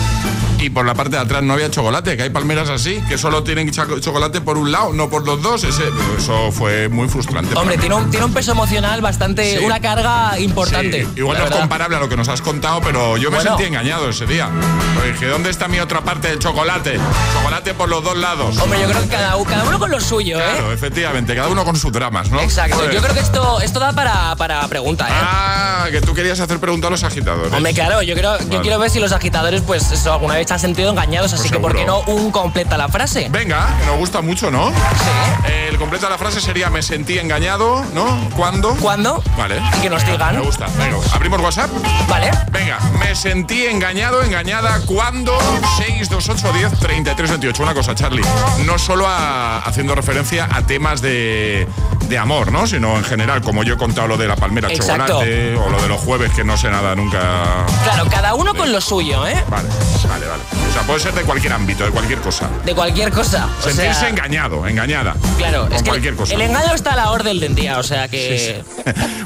y 0.60 0.70
por 0.70 0.86
la 0.86 0.94
parte 0.94 1.16
de 1.16 1.22
atrás 1.22 1.42
no 1.42 1.54
había 1.54 1.68
chocolate, 1.70 2.16
que 2.16 2.22
hay 2.22 2.30
palmeras 2.30 2.68
así, 2.68 3.02
que 3.08 3.18
solo 3.18 3.42
tienen 3.42 3.68
cho- 3.72 3.98
chocolate 3.98 4.40
por 4.40 4.56
un 4.58 4.70
lado, 4.70 4.92
no 4.92 5.08
por 5.10 5.24
los 5.26 5.42
dos. 5.42 5.64
Ese, 5.64 5.82
eso 6.16 6.52
fue 6.52 6.88
muy 6.88 7.08
frustrante. 7.08 7.52
Hombre, 7.56 7.78
tiene 7.78 7.96
un, 7.96 8.08
tiene 8.10 8.26
un 8.26 8.32
peso 8.32 8.52
emocional 8.52 9.00
bastante. 9.00 9.58
Sí. 9.58 9.64
una 9.64 9.80
carga 9.80 10.38
importante. 10.38 11.02
Sí, 11.04 11.08
igual 11.16 11.38
no 11.38 11.46
es 11.46 11.50
comparable 11.50 11.96
a 11.96 12.00
lo 12.00 12.08
que 12.08 12.16
nos 12.16 12.28
has 12.28 12.40
contado, 12.42 12.80
pero 12.80 13.16
yo 13.16 13.30
me 13.32 13.36
Bueno. 13.38 13.56
sentí 13.56 13.64
engañado 13.64 14.08
ese 14.08 14.24
día. 14.26 14.48
Porque 14.94 15.12
dije, 15.12 15.26
¿dónde 15.26 15.50
está 15.50 15.66
mi 15.66 15.80
otra 15.80 16.02
parte 16.02 16.28
del 16.28 16.38
chocolate? 16.38 17.00
Chocolate 17.34 17.74
por 17.74 17.88
los 17.88 18.04
dos 18.04 18.16
lados. 18.16 18.56
Hombre, 18.58 18.80
yo 18.82 18.86
creo 18.88 19.02
que 19.02 19.08
cada, 19.08 19.34
cada 19.44 19.64
uno 19.64 19.78
con 19.80 19.90
lo 19.90 20.00
suyo, 20.00 20.38
¿eh? 20.38 20.42
Claro, 20.44 20.72
efectivamente, 20.72 21.34
cada 21.34 21.48
uno 21.48 21.64
con 21.64 21.74
sus 21.76 21.90
dramas, 21.90 22.30
¿no? 22.30 22.40
Exacto. 22.40 22.88
Yo 22.92 23.00
creo 23.02 23.14
que 23.14 23.20
esto, 23.20 23.60
esto 23.60 23.80
da 23.80 23.92
para, 23.94 24.36
para 24.36 24.68
pregunta, 24.68 25.08
¿eh? 25.08 25.12
Ah, 25.12 25.86
que 25.90 26.00
tú 26.00 26.14
querías 26.14 26.38
hacer 26.38 26.60
pregunta 26.60 26.86
a 26.86 26.90
los 26.90 27.02
agitadores. 27.02 27.52
Hombre, 27.62 27.74
claro, 27.74 28.02
yo, 28.02 28.16
creo, 28.16 28.36
yo 28.40 28.46
Vale. 28.48 28.60
quiero 28.62 28.78
ver 28.80 28.90
si 28.90 28.98
los 28.98 29.12
agitadores, 29.12 29.60
pues 29.60 29.88
eso, 29.92 30.12
alguna 30.12 30.34
vez 30.34 30.48
se 30.48 30.54
han 30.54 30.58
sentido 30.58 30.90
engañados, 30.90 31.32
así 31.32 31.42
Pues 31.42 31.52
que 31.52 31.58
¿por 31.60 31.76
qué 31.76 31.84
no 31.84 32.00
un 32.08 32.32
completa 32.32 32.76
la 32.76 32.88
frase? 32.88 33.28
Venga, 33.30 33.68
que 33.78 33.86
nos 33.86 33.98
gusta 33.98 34.20
mucho, 34.20 34.50
¿no? 34.50 34.70
Sí. 34.70 35.52
El 35.68 35.78
completo 35.78 36.06
de 36.06 36.10
la 36.10 36.18
frase 36.18 36.40
sería 36.40 36.70
me 36.70 36.82
sentí 36.82 37.20
engañado, 37.20 37.84
¿no? 37.94 38.28
¿Cuándo? 38.36 38.74
¿Cuándo? 38.80 39.22
Vale. 39.38 39.60
Y 39.78 39.80
que 39.80 39.88
nos 39.90 40.02
Venga, 40.04 40.12
digan. 40.30 40.36
Me 40.40 40.42
gusta. 40.42 40.66
Venga, 40.76 40.96
abrimos 41.12 41.40
WhatsApp. 41.40 41.70
Vale. 42.08 42.32
Venga, 42.50 42.80
me 42.98 43.14
sentí 43.14 43.64
engañado, 43.66 44.24
engañada 44.24 44.80
cuando 44.84 45.38
628 45.78 46.52
10 46.58 46.78
33 46.80 47.30
28. 47.30 47.62
Una 47.62 47.74
cosa, 47.74 47.94
Charlie, 47.94 48.24
no 48.66 48.76
solo 48.76 49.06
a- 49.06 49.58
haciendo 49.60 49.94
referencia 49.94 50.48
a 50.50 50.62
temas 50.66 51.00
de, 51.00 51.68
de 52.12 52.18
amor, 52.18 52.52
¿no? 52.52 52.66
Sino 52.66 52.98
en 52.98 53.04
general, 53.04 53.40
como 53.40 53.62
yo 53.64 53.74
he 53.74 53.76
contado 53.78 54.06
lo 54.06 54.16
de 54.18 54.28
la 54.28 54.36
palmera 54.36 54.68
Exacto. 54.70 55.06
chocolate 55.06 55.56
o 55.56 55.70
lo 55.70 55.80
de 55.80 55.88
los 55.88 55.98
jueves 55.98 56.30
que 56.32 56.44
no 56.44 56.58
sé 56.58 56.68
nada 56.68 56.94
nunca. 56.94 57.64
Claro, 57.84 58.04
cada 58.10 58.34
uno 58.34 58.54
con 58.54 58.70
lo 58.70 58.82
suyo, 58.82 59.26
¿eh? 59.26 59.42
Vale, 59.48 59.66
vale, 60.06 60.26
vale. 60.26 60.42
O 60.68 60.72
sea, 60.74 60.82
puede 60.82 61.00
ser 61.00 61.14
de 61.14 61.22
cualquier 61.22 61.54
ámbito, 61.54 61.84
de 61.86 61.90
cualquier 61.90 62.18
cosa. 62.20 62.50
De 62.66 62.74
cualquier 62.74 63.10
cosa. 63.10 63.48
O 63.58 63.62
Sentirse 63.62 63.94
sea, 63.98 64.10
engañado, 64.10 64.66
engañada. 64.68 65.16
Claro, 65.38 65.62
con 65.62 65.72
es 65.72 65.82
que 65.82 65.88
cualquier 65.88 66.14
cosa. 66.14 66.34
el 66.34 66.42
engaño 66.42 66.74
está 66.74 66.92
a 66.92 66.96
la 66.96 67.10
orden 67.12 67.40
del 67.40 67.54
día, 67.54 67.78
o 67.78 67.82
sea 67.82 68.08
que... 68.08 68.62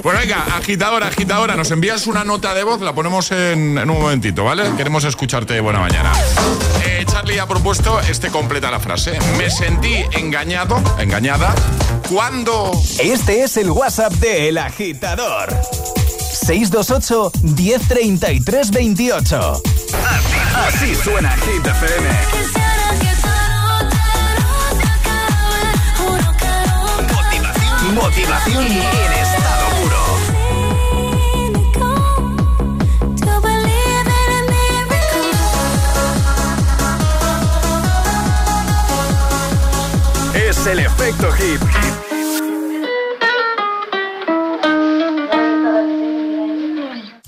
Bueno, 0.05 0.21
venga, 0.21 0.45
agitadora, 0.57 1.09
agitadora, 1.09 1.57
nos 1.57 1.73
envías 1.73 2.07
una 2.07 2.23
nota 2.23 2.55
de 2.55 2.63
voz, 2.63 2.81
la 2.81 2.93
ponemos 2.95 3.33
en, 3.33 3.77
en 3.77 3.91
un 3.91 4.01
momentito, 4.01 4.45
¿vale? 4.45 4.63
Queremos 4.77 5.03
escucharte 5.03 5.55
de 5.55 5.61
buena 5.61 5.81
mañana. 5.81 6.13
Eh, 6.85 6.96
Charlie 7.17 7.41
ha 7.41 7.47
propuesto 7.47 7.99
este 8.01 8.29
completa 8.29 8.71
la 8.71 8.79
frase. 8.79 9.19
Me 9.39 9.49
sentí 9.49 10.05
engañado, 10.13 10.83
engañada, 10.99 11.55
cuando... 12.11 12.71
Este 12.99 13.43
es 13.43 13.57
el 13.57 13.71
WhatsApp 13.71 14.13
de 14.17 14.51
El 14.51 14.59
Agitador. 14.59 15.49
628 16.31 17.33
1033 17.41 18.71
28. 18.71 19.63
Así, 20.05 20.85
así 20.85 20.95
suena 20.95 21.35
Hit 21.39 21.67
FM. 21.67 22.09
Motivación, 27.15 27.95
motivación 27.95 29.26
Es 40.49 40.65
el 40.69 40.79
efecto 40.79 41.33
hit. 41.33 41.61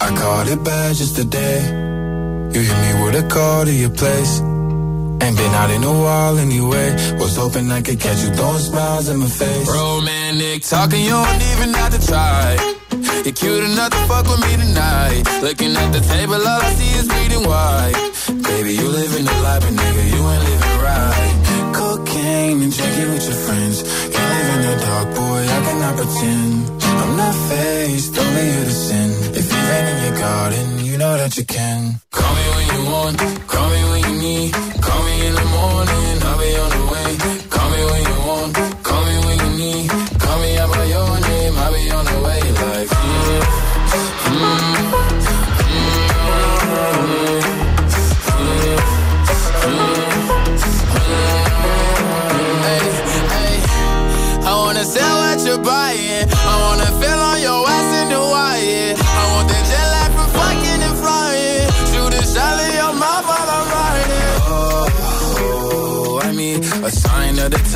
I 0.01 0.15
caught 0.15 0.47
it 0.47 0.63
bad 0.63 0.95
just 0.95 1.17
today. 1.17 1.59
You 2.53 2.61
hit 2.61 2.79
me 2.85 2.91
with 3.03 3.17
a 3.17 3.29
call 3.29 3.65
to 3.65 3.73
your 3.73 3.91
place. 3.91 4.39
Ain't 5.21 5.37
been 5.37 5.55
out 5.55 5.71
in 5.71 5.83
a 5.83 5.93
while 5.93 6.39
anyway. 6.39 6.93
Was 7.19 7.37
hoping 7.37 7.69
I 7.73 7.83
could 7.83 7.99
catch 7.99 8.23
you 8.23 8.31
throwing 8.31 8.61
smiles 8.61 9.09
in 9.09 9.19
my 9.19 9.27
face. 9.27 9.69
Romantic 9.69 10.63
talking, 10.63 11.03
you 11.03 11.11
don't 11.11 11.43
even 11.53 11.75
have 11.75 11.99
to 11.99 12.07
try. 12.07 12.57
You're 13.25 13.35
cute 13.35 13.65
enough 13.65 13.91
to 13.91 13.99
fuck 14.07 14.27
with 14.31 14.41
me 14.47 14.57
tonight. 14.65 15.25
Looking 15.43 15.75
at 15.75 15.93
the 15.93 16.01
table, 16.01 16.35
all 16.35 16.63
I 16.63 16.73
see 16.75 16.93
is 17.01 17.09
bleeding 17.09 17.45
white. 17.51 17.97
Baby, 18.47 18.75
you 18.75 18.87
living 18.89 19.25
the 19.25 19.37
life, 19.43 19.63
but 19.65 19.73
pretend. 26.09 26.83
I'm 26.83 27.17
not 27.17 27.35
faced, 27.49 28.19
only 28.19 28.47
you 28.53 28.65
to 28.65 28.71
sin. 28.71 29.11
If 29.41 29.47
you 29.53 29.61
rain 29.71 29.87
in 29.93 29.99
your 30.07 30.19
garden, 30.19 30.85
you 30.85 30.99
know 30.99 31.17
that 31.17 31.37
you 31.37 31.45
can. 31.45 32.01
Call 32.11 32.35
me 32.35 32.45
when 32.57 32.67
you 32.75 32.83
want, 32.93 33.19
call 33.47 33.69
me 33.71 33.81
when 33.91 34.03
you 34.09 34.15
need. 34.21 34.53
Call 34.87 35.03
me 35.05 35.27
in 35.27 35.35
the 35.35 35.45
morning, 35.57 35.88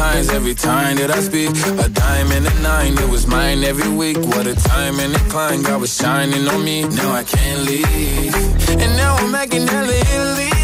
times 0.03 0.29
every 0.39 0.55
time 0.55 0.95
that 1.01 1.11
I 1.19 1.21
speak. 1.29 1.51
A 1.87 1.89
dime 2.03 2.31
and 2.37 2.45
a 2.53 2.55
nine, 2.71 2.95
it 3.05 3.09
was 3.15 3.25
mine 3.27 3.61
every 3.73 3.93
week. 4.03 4.19
What 4.33 4.47
a 4.55 4.57
time 4.75 4.97
and 5.05 5.13
a 5.21 5.23
climb, 5.33 5.63
God 5.69 5.81
was 5.85 5.93
shining 6.01 6.45
on 6.55 6.61
me. 6.69 6.77
Now 7.01 7.11
I 7.21 7.25
can't 7.35 7.61
leave. 7.71 8.35
And 8.83 8.93
now 9.03 9.13
I'm 9.21 9.31
making 9.41 9.65
hella 9.75 9.97
Italy. 10.15 10.55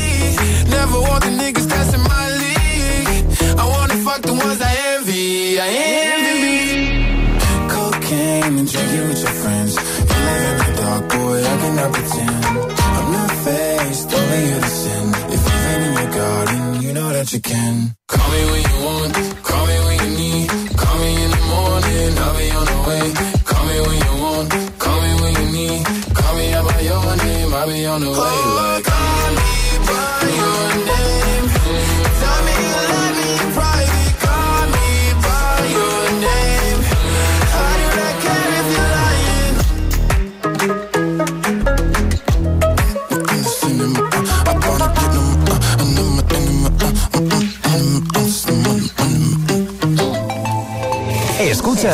Never 0.77 0.99
want 1.09 1.23
the 1.27 1.33
niggas 1.43 1.67
that's 1.73 1.93
my 2.13 2.27
league. 2.43 3.09
I 3.63 3.65
wanna 3.75 3.99
fuck 4.07 4.21
the 4.31 4.35
ones 4.47 4.61
I 4.71 4.73
envy. 4.93 5.61
I 5.67 5.69
envy. 6.03 6.59
Cocaine 7.75 8.55
and 8.61 8.69
drinking 8.73 9.05
with 9.11 9.21
your 9.27 9.37
friends. 9.43 9.73
You 10.11 10.19
live 10.29 10.45
in 10.53 10.57
the 10.67 10.73
dark, 10.83 11.03
boy, 11.15 11.39
I 11.53 11.55
cannot 11.63 11.91
pretend. 11.97 12.45
I'm 12.97 13.07
not 13.17 13.33
faced, 13.45 14.09
only 14.19 14.41
you 14.51 14.59
to 14.67 14.73
sin. 14.83 15.07
If 15.35 15.41
you've 15.49 15.67
in 15.75 15.93
your 15.99 16.11
garden, 16.19 16.83
you 16.83 16.91
know 16.99 17.09
that 17.17 17.33
you 17.33 17.41
can. 17.53 17.98
Call 19.43 19.67
me 19.67 19.77
when 19.87 19.99
you 20.05 20.11
need. 20.19 20.49
Call 20.77 20.97
me 20.99 21.11
in 21.25 21.31
the 21.31 21.43
morning, 21.53 22.19
I'll 22.19 22.37
be 22.39 22.47
on 22.59 22.67
the 22.73 22.79
way. 22.89 23.07
Call 23.45 23.65
me 23.67 23.77
when 23.87 23.99
you 24.07 24.15
want, 24.23 24.49
call 24.79 25.01
me 25.01 25.13
when 25.23 25.33
you 25.41 25.47
need. 25.57 25.85
Call 26.15 26.35
me 26.37 26.47
by 26.69 26.81
your 26.81 27.17
name, 27.17 27.55
I'll 27.55 27.67
be 27.69 27.87
on 27.87 28.01
the 28.01 28.11
way. 28.11 28.48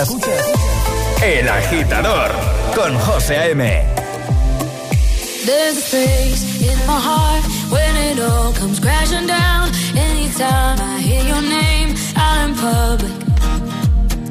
Escuchas 0.02 0.52
El 1.22 1.48
Agitador 1.48 2.30
con 2.74 2.98
José 2.98 3.36
A.M. 3.36 3.64
There's 5.46 5.76
a 5.76 5.80
space 5.80 6.62
in 6.62 6.78
my 6.86 6.98
heart 6.98 7.44
when 7.70 7.96
it 8.08 8.18
all 8.18 8.52
comes 8.54 8.80
crashing 8.80 9.26
down. 9.26 9.70
Anytime 9.94 10.78
I 10.80 11.00
hear 11.00 11.22
your 11.22 11.42
name 11.42 11.94
out 12.16 12.48
in 12.48 12.54
public. 12.56 13.12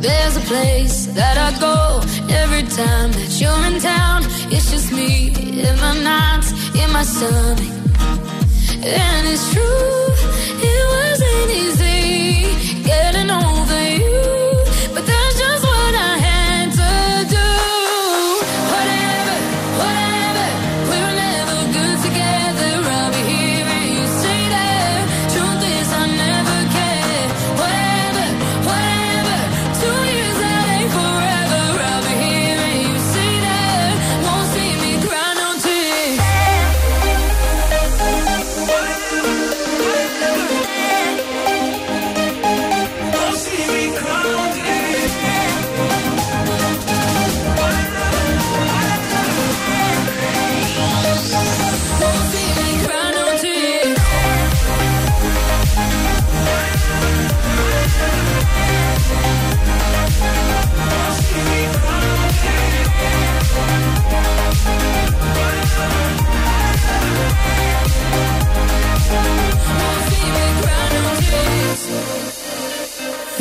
There's 0.01 0.37
a 0.37 0.41
place 0.41 1.05
that 1.13 1.37
I 1.37 1.57
go 1.59 2.01
every 2.33 2.63
time 2.63 3.11
that 3.11 3.31
you're 3.39 3.65
in 3.67 3.79
town. 3.79 4.23
It's 4.51 4.69
just 4.71 4.91
me 4.91 5.33
in 5.67 5.75
my 5.79 5.95
nights, 6.03 6.51
in 6.75 6.91
my 6.91 7.03
stomach. 7.03 7.59
And 8.83 9.27
it's 9.27 9.53
true, 9.53 10.07
it 10.69 10.83
wasn't 10.95 11.49
easy 11.61 12.83
getting 12.83 13.31
over 13.31 13.81
you. 13.97 14.32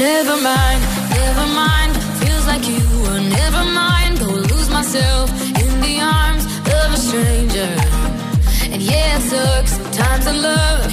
Never 0.03 0.37
mind, 0.43 0.83
never 1.11 1.47
mind. 1.55 1.93
Feels 2.19 2.45
like 2.49 2.67
you 2.67 2.83
were 3.03 3.21
never 3.21 3.65
mine. 3.73 4.17
Go 4.17 4.27
lose 4.27 4.69
myself 4.69 5.31
in 5.63 5.81
the 5.81 6.01
arms 6.01 6.45
of 6.77 6.93
a 6.93 6.97
stranger. 6.97 7.71
And 8.73 8.83
yeah, 8.83 9.19
it 9.19 9.69
some 9.69 9.93
time 9.93 10.21
to 10.23 10.33
love. 10.33 10.92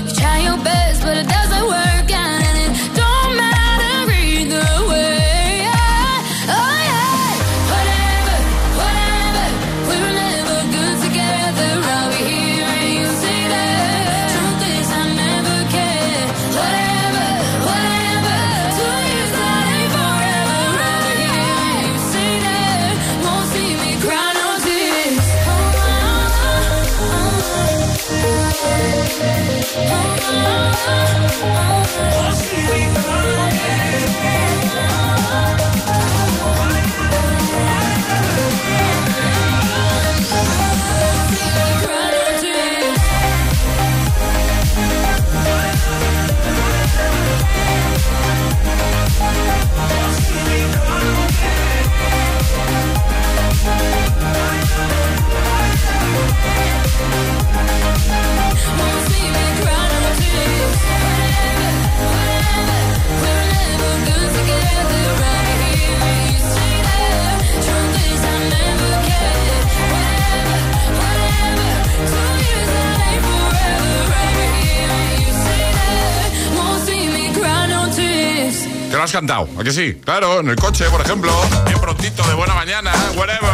¿A 79.59 79.63
que 79.63 79.71
sí? 79.71 79.93
Claro, 80.05 80.39
en 80.39 80.49
el 80.49 80.55
coche, 80.55 80.85
por 80.89 81.01
ejemplo. 81.01 81.31
Bien 81.65 81.79
prontito, 81.79 82.23
de 82.27 82.33
buena 82.33 82.53
mañana, 82.53 82.91
whatever. 83.15 83.51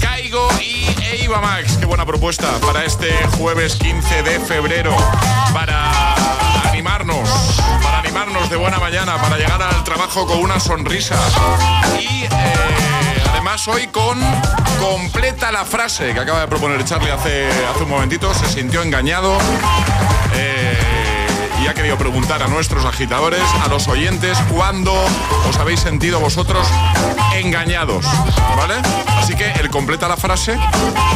Caigo 0.00 0.48
y 0.60 0.86
Eva 1.24 1.40
Max. 1.40 1.76
Qué 1.78 1.84
buena 1.84 2.06
propuesta 2.06 2.48
para 2.60 2.84
este 2.84 3.10
jueves 3.36 3.74
15 3.74 4.22
de 4.22 4.40
febrero. 4.40 4.96
Para 5.52 6.14
animarnos, 6.70 7.28
para 7.82 7.98
animarnos 7.98 8.48
de 8.50 8.56
buena 8.56 8.78
mañana, 8.78 9.20
para 9.20 9.36
llegar 9.36 9.60
al 9.60 9.82
trabajo 9.82 10.26
con 10.26 10.38
una 10.38 10.60
sonrisa. 10.60 11.16
Y 11.98 12.24
eh, 12.24 12.28
además 13.30 13.66
hoy 13.66 13.88
con 13.88 14.20
completa 14.78 15.50
la 15.50 15.64
frase 15.64 16.12
que 16.14 16.20
acaba 16.20 16.40
de 16.40 16.46
proponer 16.46 16.84
Charlie 16.84 17.10
hace, 17.10 17.48
hace 17.48 17.82
un 17.82 17.90
momentito. 17.90 18.32
Se 18.32 18.46
sintió 18.46 18.82
engañado. 18.82 19.38
Y 21.66 21.68
ha 21.68 21.74
querido 21.74 21.98
preguntar 21.98 22.44
a 22.44 22.46
nuestros 22.46 22.84
agitadores, 22.84 23.42
a 23.60 23.66
los 23.66 23.88
oyentes, 23.88 24.38
cuándo 24.54 24.92
os 25.48 25.56
habéis 25.56 25.80
sentido 25.80 26.20
vosotros 26.20 26.64
engañados, 27.34 28.06
¿vale? 28.56 28.74
Así 29.08 29.34
que 29.34 29.50
el 29.50 29.68
completa 29.68 30.06
la 30.06 30.16
frase, 30.16 30.56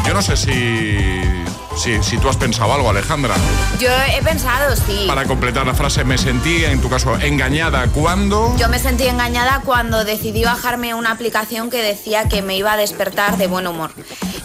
yo 0.04 0.12
no 0.12 0.20
sé 0.22 0.36
si, 0.36 1.20
si, 1.76 2.02
si 2.02 2.18
tú 2.18 2.28
has 2.28 2.36
pensado 2.36 2.74
algo, 2.74 2.90
Alejandra. 2.90 3.36
Yo 3.78 3.90
he 4.12 4.20
pensado, 4.22 4.74
sí. 4.74 5.04
Para 5.06 5.24
completar 5.24 5.68
la 5.68 5.74
frase, 5.74 6.02
me 6.02 6.18
sentí, 6.18 6.64
en 6.64 6.80
tu 6.80 6.90
caso, 6.90 7.16
engañada 7.20 7.86
cuando... 7.86 8.52
Yo 8.56 8.68
me 8.68 8.80
sentí 8.80 9.06
engañada 9.06 9.62
cuando 9.64 10.04
decidí 10.04 10.42
bajarme 10.42 10.94
una 10.94 11.12
aplicación 11.12 11.70
que 11.70 11.80
decía 11.80 12.28
que 12.28 12.42
me 12.42 12.56
iba 12.56 12.72
a 12.72 12.76
despertar 12.76 13.36
de 13.36 13.46
buen 13.46 13.68
humor. 13.68 13.92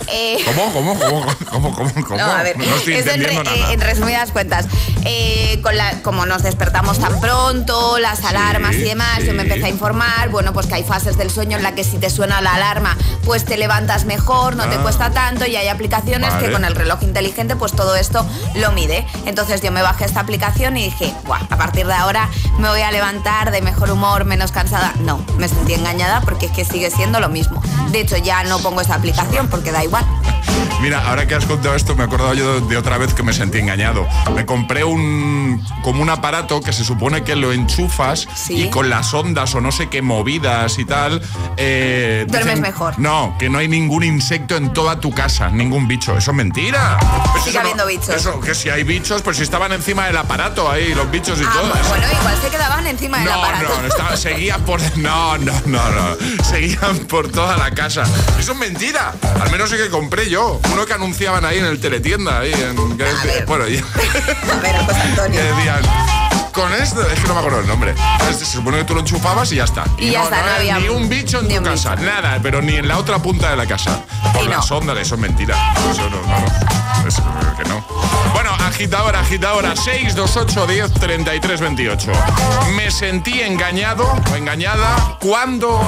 Eh, 0.08 0.38
¿Cómo? 0.46 0.72
¿Cómo? 0.74 0.96
¿Cómo? 1.00 1.26
¿Cómo? 1.52 1.76
¿Cómo? 1.76 1.92
¿Cómo? 2.08 2.18
No, 2.18 2.26
a 2.32 2.44
ver, 2.44 2.58
No 2.58 2.64
estoy 2.76 2.94
es 2.96 3.06
en, 3.08 3.14
entendiendo 3.22 3.50
re- 3.52 3.60
nada. 3.60 3.74
en 3.74 3.82
resumidas 3.82 4.32
cuentas. 4.32 4.66
Eh, 5.04 5.60
con 5.62 5.76
la, 5.78 6.02
como 6.02 6.26
nos 6.26 6.44
despertamos 6.44 7.00
tan 7.00 7.20
pronto, 7.20 7.98
las 8.00 8.24
alarmas 8.24 8.74
y 8.76 8.82
demás, 8.84 9.24
yo 9.26 9.34
me 9.34 9.44
empecé 9.44 9.66
a 9.66 9.70
informar, 9.70 10.30
bueno, 10.30 10.54
pues 10.54 10.66
que 10.68 10.76
hay 10.76 10.84
fases 10.84 11.18
del 11.18 11.30
sueño 11.30 11.58
en 11.58 11.64
la 11.64 11.74
que 11.76 11.84
si 11.84 11.98
te 11.98 12.10
suena 12.10 12.42
la 12.42 12.54
alarma, 12.56 12.98
pues 13.24 13.46
te 13.46 13.58
levantas 13.58 14.06
mejor, 14.06 14.56
no 14.56 14.68
te 14.70 14.76
Ah. 14.76 14.82
cuesta 14.82 15.12
tanto 15.12 15.46
y 15.46 15.56
hay 15.56 15.68
aplicaciones 15.68 16.32
Vale. 16.34 16.46
que 16.48 16.52
con 16.52 16.66
el 16.66 16.76
reloj 16.76 17.02
inteligente 17.04 17.56
pues 17.56 17.72
todo 17.74 17.96
esto 17.96 18.26
lo 18.56 18.72
mide. 18.72 19.06
Entonces 19.26 19.62
yo 19.62 19.72
me 19.72 19.82
bajé 19.82 20.06
esta 20.06 20.20
aplicación 20.22 20.78
y 20.78 20.86
dije, 20.86 21.14
Buah, 21.26 21.42
a 21.50 21.58
partir 21.58 21.86
de 21.88 21.94
ahora 21.94 22.30
me 22.60 22.70
voy 22.70 22.82
a 22.82 22.92
levantar 22.92 23.52
de 23.52 23.62
mejor 23.62 23.92
humor, 23.92 24.26
menos 24.26 24.52
cansada. 24.52 24.94
No, 25.00 25.20
me 25.38 25.48
sentí 25.48 25.74
engañada 25.74 26.22
porque 26.22 26.48
es 26.48 26.52
que 26.52 26.66
sigue 26.66 26.90
siendo 26.92 27.20
lo 27.20 27.30
mismo. 27.30 27.62
De 27.92 28.02
hecho 28.02 28.18
ya 28.18 28.44
no 28.44 28.60
pongo 28.60 28.82
esa 28.82 28.96
aplicación 28.96 29.48
porque 29.50 29.72
da 29.72 29.84
igual. 29.84 30.06
Mira, 30.82 31.08
ahora 31.08 31.26
que 31.28 31.36
has 31.36 31.46
contado 31.46 31.74
esto, 31.76 31.96
me 31.96 32.04
he 32.04 32.06
acordado 32.06 32.34
yo 32.34 32.60
de 32.62 32.78
otra 32.78 32.98
vez 32.98 33.14
que 33.14 33.24
me 33.24 33.34
sentí 33.34 33.58
engañado. 33.60 34.08
Me 34.36 34.46
compré 34.46 34.84
un 34.84 35.64
como 35.82 36.02
un 36.02 36.10
aparato 36.10 36.62
que 36.62 36.74
se 36.74 36.84
supone 36.84 37.24
que 37.24 37.36
lo 37.36 37.54
enchufas 37.54 38.28
y 38.50 38.70
con 38.70 38.90
las 38.90 39.14
ondas 39.14 39.56
o 39.56 39.62
no 39.62 39.72
sé 39.72 39.90
qué 39.90 40.02
movidas 40.02 40.78
y 40.78 40.86
tal. 40.86 41.22
eh, 41.58 42.26
Duermes 42.28 42.60
mejor. 42.60 43.00
No, 43.00 43.36
que 43.40 43.50
no 43.50 43.58
hay 43.58 43.68
ningún 43.68 44.04
insecto 44.04 44.56
en 44.58 44.74
toda 44.74 45.00
tu 45.00 45.12
casa, 45.12 45.50
ningún 45.50 45.88
bicho. 45.88 46.18
Eso 46.18 46.32
es 46.32 46.38
mentira. 46.38 46.98
Pues 47.32 47.44
Sigue 47.46 47.50
eso 47.52 47.54
no- 47.54 47.60
habiendo 47.62 47.88
bichos. 47.88 48.10
Eso, 48.10 48.40
que 48.42 48.54
si 48.54 48.70
hay 48.70 48.84
bichos, 48.84 49.22
pues 49.22 49.38
si 49.38 49.44
estaban 49.44 49.72
encima 49.72 50.06
del 50.08 50.18
aparato 50.18 50.70
ahí, 50.70 50.94
los 50.94 51.10
bichos 51.10 51.40
y 51.40 51.44
Ah, 51.46 51.52
todo. 51.54 51.90
bueno, 51.90 52.06
igual 52.20 52.38
se 52.42 52.50
quedaban 52.50 52.86
encima 52.88 53.18
del 53.20 53.28
No, 53.28 53.34
aparato. 53.44 53.70
no, 53.76 53.82
no, 53.82 53.88
estaba- 53.88 54.18
seguían 54.18 54.62
por. 54.64 54.82
No, 54.98 55.38
no, 55.38 55.54
no, 55.66 55.90
no. 55.90 56.44
Seguían 56.44 57.00
por 57.08 57.30
toda 57.30 57.58
la 57.58 57.72
casa. 57.72 58.04
Eso 58.40 58.52
es 58.52 58.58
mentira. 58.58 59.14
Al 59.42 59.50
menos 59.52 59.72
el 59.72 59.78
que 59.84 59.90
compré 59.90 60.30
yo. 60.30 60.35
Uno 60.38 60.86
que 60.86 60.94
anunciaban 60.94 61.46
ahí 61.46 61.58
en 61.60 61.66
el 61.66 61.80
teletienda. 61.80 62.40
Ahí 62.40 62.54
en, 62.54 62.98
que 62.98 63.04
decía- 63.04 63.46
bueno, 63.48 63.68
y- 63.68 63.78
que 65.32 65.42
decían. 65.42 65.82
Con 66.56 66.74
esto, 66.74 67.02
es 67.06 67.20
que 67.20 67.28
no 67.28 67.34
me 67.34 67.40
acuerdo 67.42 67.60
el 67.60 67.68
nombre. 67.68 67.94
Se 68.38 68.46
supone 68.46 68.78
que 68.78 68.84
tú 68.86 68.94
lo 68.96 69.02
enchufabas 69.02 69.52
y 69.52 69.58
ya 69.58 69.66
está. 69.66 69.84
Y 69.98 70.12
ya 70.12 70.24
está, 70.24 70.42
no 70.42 70.52
había 70.56 70.80
Ni 70.80 70.88
un 70.90 71.10
bicho 71.10 71.40
en 71.42 71.50
tu 71.50 71.64
casa, 71.64 71.96
nada, 71.98 72.40
pero 72.42 72.62
ni 72.62 72.76
en 72.76 72.88
la 72.88 72.98
otra 72.98 73.20
punta 73.20 73.50
de 73.52 73.58
la 73.58 73.66
casa. 73.66 74.02
Por 74.34 74.44
Y 74.44 74.48
la 74.48 74.58
no. 74.58 74.62
sonda, 74.64 75.00
eso 75.00 75.16
es 75.16 75.22
mentira. 75.22 75.56
Eso 75.92 76.10
no, 76.10 76.22
vamos. 76.22 76.52
Eso, 77.06 77.22
que 77.62 77.68
no. 77.70 77.86
Bueno, 78.34 78.50
agitadora, 78.66 79.20
agitadora, 79.20 79.76
628 79.76 80.68
10 80.68 80.94
33 80.94 81.62
28. 81.62 82.12
Me 82.76 82.90
sentí 82.90 83.42
engañado 83.42 84.06
o 84.32 84.36
engañada 84.36 85.18
cuando. 85.20 85.88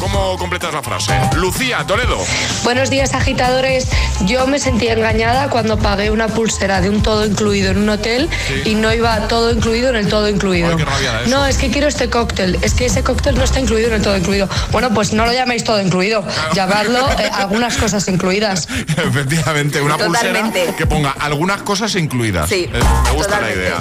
¿Cómo 0.00 0.36
completas 0.38 0.72
la 0.74 0.82
frase? 0.82 1.18
Lucía, 1.36 1.84
Toledo. 1.86 2.18
Buenos 2.64 2.90
días, 2.90 3.14
agitadores. 3.14 3.88
Yo 4.26 4.46
me 4.46 4.58
sentí 4.58 4.88
engañada 4.88 5.48
cuando 5.48 5.78
pagué 5.78 6.10
una 6.10 6.28
pulsera 6.28 6.80
de 6.80 6.90
un 6.90 7.02
todo 7.02 7.24
incluido 7.24 7.70
en 7.70 7.78
un 7.78 7.88
hotel 7.88 8.28
Sí. 8.46 8.70
y 8.70 8.74
no 8.74 8.92
iba 8.92 9.26
todo 9.28 9.50
incluido 9.52 9.88
en 9.90 9.95
el 9.96 10.08
todo 10.08 10.28
incluido. 10.28 10.70
Ay, 10.70 10.76
qué 10.76 10.84
rabia 10.84 11.12
da 11.12 11.20
eso. 11.22 11.30
No, 11.30 11.46
es 11.46 11.56
que 11.58 11.70
quiero 11.70 11.88
este 11.88 12.08
cóctel. 12.10 12.58
Es 12.62 12.74
que 12.74 12.86
ese 12.86 13.02
cóctel 13.02 13.36
no 13.36 13.44
está 13.44 13.60
incluido 13.60 13.88
en 13.88 13.94
el 13.94 14.02
todo 14.02 14.16
incluido. 14.16 14.48
Bueno, 14.72 14.92
pues 14.94 15.12
no 15.12 15.26
lo 15.26 15.32
llaméis 15.32 15.64
todo 15.64 15.80
incluido. 15.80 16.24
Llamadlo 16.54 17.08
eh, 17.18 17.30
algunas 17.32 17.76
cosas 17.76 18.06
incluidas. 18.08 18.68
Efectivamente, 18.96 19.80
una 19.80 19.96
Totalmente. 19.96 20.50
pulsera 20.60 20.76
que 20.76 20.86
ponga 20.86 21.10
algunas 21.20 21.62
cosas 21.62 21.94
incluidas. 21.96 22.48
Sí, 22.48 22.68
Eh, 22.72 22.80
me 23.04 23.10
gusta 23.12 23.34
totalmente. 23.38 23.56
la 23.56 23.66
idea. 23.66 23.76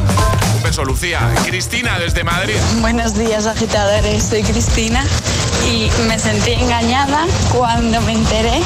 Un 0.56 0.64
beso, 0.64 0.84
Lucía. 0.86 1.20
Cristina, 1.46 2.00
desde 2.00 2.24
Madrid. 2.24 2.56
Buenos 2.80 3.16
días 3.18 3.46
agitadores, 3.46 4.24
soy 4.24 4.44
Cristina 4.44 5.04
y 5.70 5.90
me 6.08 6.18
sentí 6.20 6.54
engañada 6.54 7.26
cuando 7.54 8.02
me 8.02 8.14
enteré 8.14 8.62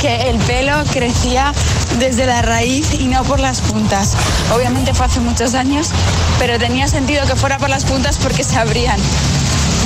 que 0.00 0.30
el 0.30 0.36
pelo 0.38 0.74
crecía 0.92 1.52
desde 1.98 2.26
la 2.26 2.42
raíz 2.42 2.94
y 2.94 3.08
no 3.08 3.22
por 3.24 3.40
las 3.40 3.60
puntas. 3.60 4.16
Obviamente 4.54 4.94
fue 4.94 5.06
hace 5.06 5.20
muchos 5.20 5.54
años, 5.54 5.90
pero 6.38 6.58
tenía 6.58 6.88
sentido 6.88 7.26
que 7.26 7.36
fuera 7.36 7.58
por 7.58 7.68
las 7.68 7.84
puntas 7.84 8.16
porque 8.16 8.44
se 8.44 8.56
abrían. 8.56 9.00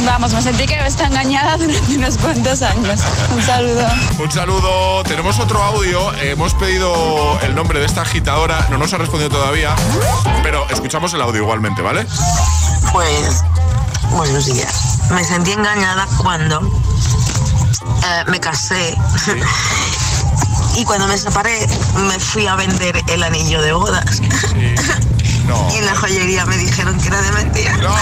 Vamos, 0.05 0.33
me 0.35 0.43
sentí 0.43 0.67
que 0.67 0.75
había 0.75 0.87
estado 0.87 1.09
engañada 1.11 1.57
durante 1.57 1.97
unos 1.97 2.19
cuantos 2.19 2.63
años. 2.63 3.01
Un 3.35 3.43
saludo. 3.43 3.87
Un 4.19 4.31
saludo. 4.31 5.03
Tenemos 5.05 5.39
otro 5.39 5.63
audio. 5.63 6.13
Hemos 6.21 6.55
pedido 6.55 7.39
el 7.41 7.55
nombre 7.55 7.81
de 7.81 7.87
esta 7.87 8.03
agitadora. 8.03 8.67
No 8.71 8.79
nos 8.79 8.93
ha 8.93 8.99
respondido 8.99 9.31
todavía. 9.31 9.75
Pero 10.43 10.69
escuchamos 10.69 11.15
el 11.15 11.23
audio 11.23 11.43
igualmente, 11.43 11.83
¿vale? 11.83 12.07
Pues, 12.93 13.43
buenos 14.11 14.47
días. 14.47 14.99
Me 15.11 15.25
sentí 15.25 15.53
engañada 15.53 16.07
cuando 16.19 16.61
eh, 16.61 18.25
me 18.29 18.39
casé. 18.39 18.97
Y 20.77 20.85
cuando 20.85 21.09
me 21.09 21.17
separé, 21.17 21.67
me 22.07 22.19
fui 22.19 22.47
a 22.47 22.55
vender 22.55 23.03
el 23.09 23.23
anillo 23.23 23.61
de 23.63 23.73
bodas. 23.73 24.21
No. 25.47 25.69
Y 25.73 25.77
en 25.77 25.87
la 25.87 25.95
joyería 25.95 26.45
me 26.45 26.57
dijeron 26.57 26.99
que 27.01 27.07
era 27.07 27.23
de 27.23 27.31
mentira. 27.33 27.77
No, 27.77 27.95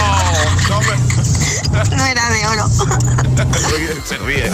no 0.69 0.81
era 2.05 2.29
de 2.29 2.47
oro. 2.47 2.67
Se 4.05 4.17
ríe. 4.25 4.51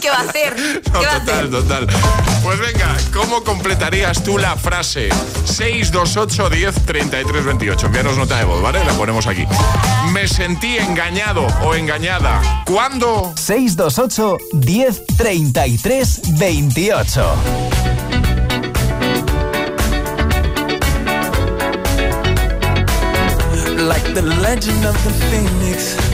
¿Qué 0.00 0.10
va 0.10 0.18
a 0.18 0.22
hacer? 0.22 0.54
No, 0.94 1.00
¿Qué 1.00 1.06
va 1.06 1.16
a 1.16 1.20
total, 1.24 1.50
total. 1.50 1.86
Pues 2.42 2.58
venga, 2.60 2.96
¿cómo 3.12 3.42
completarías 3.42 4.22
tú 4.22 4.38
la 4.38 4.54
frase? 4.56 5.08
628 5.44 6.50
10 6.50 6.86
33 6.86 7.44
28. 7.44 7.86
Envíanos 7.86 8.16
nota 8.16 8.38
de 8.38 8.44
voz, 8.44 8.62
¿vale? 8.62 8.84
La 8.84 8.92
ponemos 8.92 9.26
aquí. 9.26 9.44
Me 10.12 10.28
sentí 10.28 10.76
engañado 10.78 11.46
o 11.64 11.74
engañada. 11.74 12.62
¿Cuándo? 12.64 13.32
628 13.36 14.38
10 14.52 15.06
33 15.16 16.20
28. 16.38 17.34
like 23.88 24.14
the 24.14 24.22
legend 24.22 24.84
of 24.86 24.94
the 25.04 25.10
phoenix. 25.28 26.13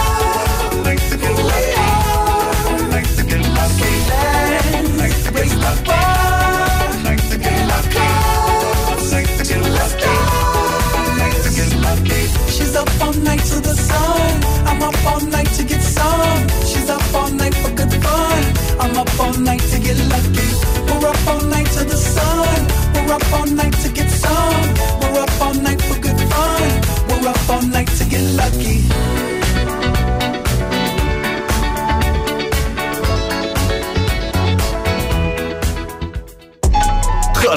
Gangsta 5.41 5.90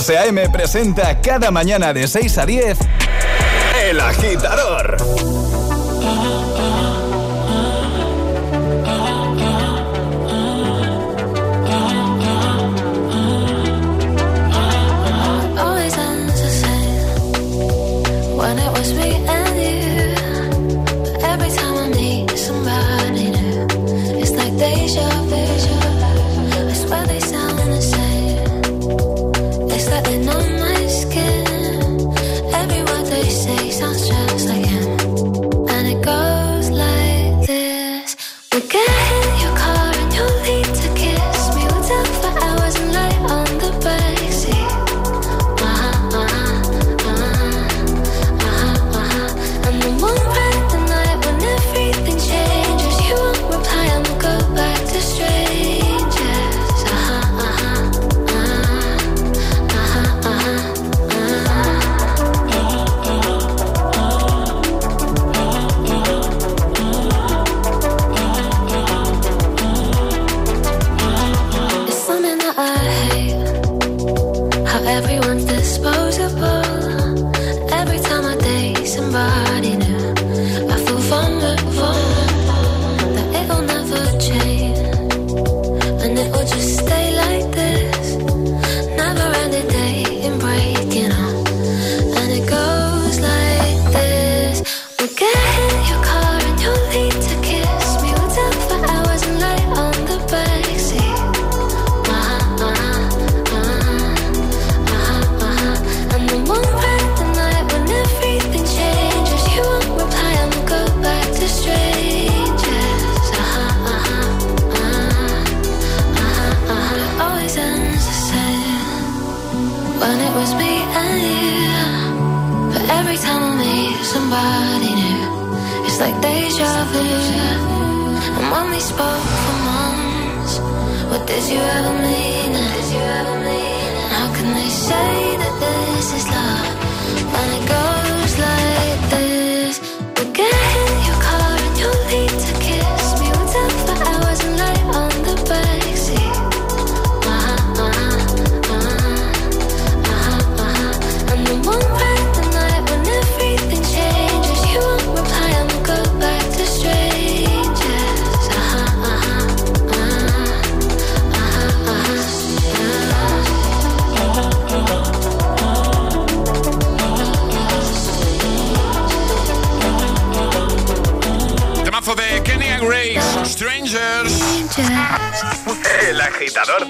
José 0.04 0.18
A.M. 0.18 0.50
presenta 0.50 1.18
cada 1.22 1.50
mañana 1.50 1.94
de 1.94 2.06
6 2.06 2.36
a 2.36 2.44
10 2.44 2.78
El 3.88 3.98
agitador. 3.98 4.98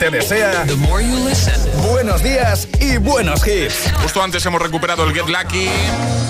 Te 0.05 0.18
desea 0.18 0.66
buenos 1.88 2.22
días 2.22 2.68
y 2.78 2.98
buenos 2.98 3.46
hits. 3.46 3.90
Justo 4.02 4.22
antes 4.22 4.44
hemos 4.44 4.61
recuperado 4.61 5.05
el 5.05 5.14
Get 5.14 5.28
Lucky 5.28 5.68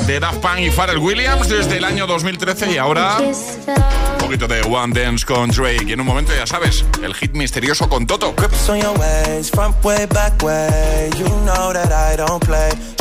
de 0.07 0.21
Daft 0.21 0.39
Punk 0.39 0.61
y 0.61 0.71
Pharrell 0.71 0.99
Williams 0.99 1.49
desde 1.49 1.79
el 1.79 1.85
año 1.85 2.07
2013 2.07 2.73
y 2.73 2.79
ahora 2.79 3.19
un 3.19 4.19
poquito 4.19 4.47
de 4.47 4.63
One 4.63 4.99
Dance 4.99 5.27
con 5.27 5.51
Drake. 5.51 5.87
Y 5.89 5.93
en 5.93 6.01
un 6.01 6.07
momento, 6.07 6.33
ya 6.33 6.47
sabes, 6.47 6.85
el 7.03 7.15
hit 7.15 7.33
misterioso 7.33 7.89
con 7.89 8.07
Toto. 8.07 8.35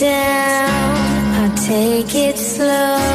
Down, 0.00 1.34
I'll 1.34 1.56
take 1.56 2.14
it 2.14 2.38
slow. 2.38 3.09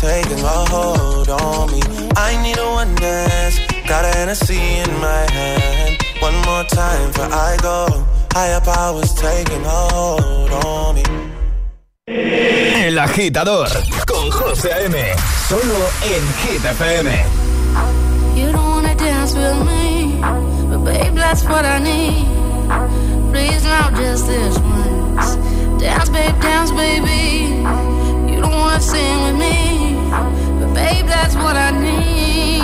Taking 0.00 0.38
a 0.38 0.58
hold 0.70 1.28
on 1.28 1.70
me. 1.72 1.80
I 2.16 2.40
need 2.42 2.58
a 2.58 2.66
one 2.70 2.94
dance, 2.96 3.58
got 3.86 4.04
a 4.04 4.08
Hennessy 4.16 4.58
in 4.58 4.90
my 5.00 5.26
hand. 5.32 5.96
One 6.20 6.36
more 6.46 6.64
time 6.64 7.08
before 7.08 7.32
I 7.32 7.56
go. 7.62 8.06
Higher 8.32 8.60
powers 8.60 9.12
taking 9.14 9.64
a 9.64 9.78
hold 9.92 10.50
on 10.64 10.94
me. 10.94 11.02
El 12.06 12.98
agitador 12.98 13.68
con 14.06 14.30
José 14.30 14.72
A.M. 14.72 14.96
Solo 15.48 15.80
en 16.02 16.24
Hit 16.42 16.64
FM. 16.64 17.10
You 18.36 18.52
don't 18.52 18.70
wanna 18.70 18.94
dance 18.94 19.34
with 19.34 19.66
me, 19.66 20.20
but 20.70 20.84
babe, 20.84 21.14
that's 21.14 21.42
what 21.44 21.64
I 21.64 21.78
need. 21.80 22.24
Please 23.32 23.64
now, 23.64 23.90
just 23.90 24.26
this 24.26 24.58
once. 24.58 25.36
Dance, 25.82 26.08
babe, 26.08 26.40
dance, 26.40 26.70
baby. 26.70 27.62
You 28.32 28.40
don't 28.40 28.52
wanna 28.52 28.80
sing 28.80 29.22
with 29.24 29.36
me, 29.36 29.54
but 29.58 29.77
babe, 30.88 31.06
that's 31.06 31.34
what 31.36 31.56
I 31.56 31.70
need. 31.70 32.62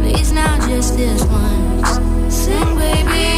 Please 0.00 0.32
now, 0.32 0.56
just 0.68 0.96
this 0.96 1.24
once. 1.24 2.34
Sing, 2.34 2.76
baby. 2.76 3.33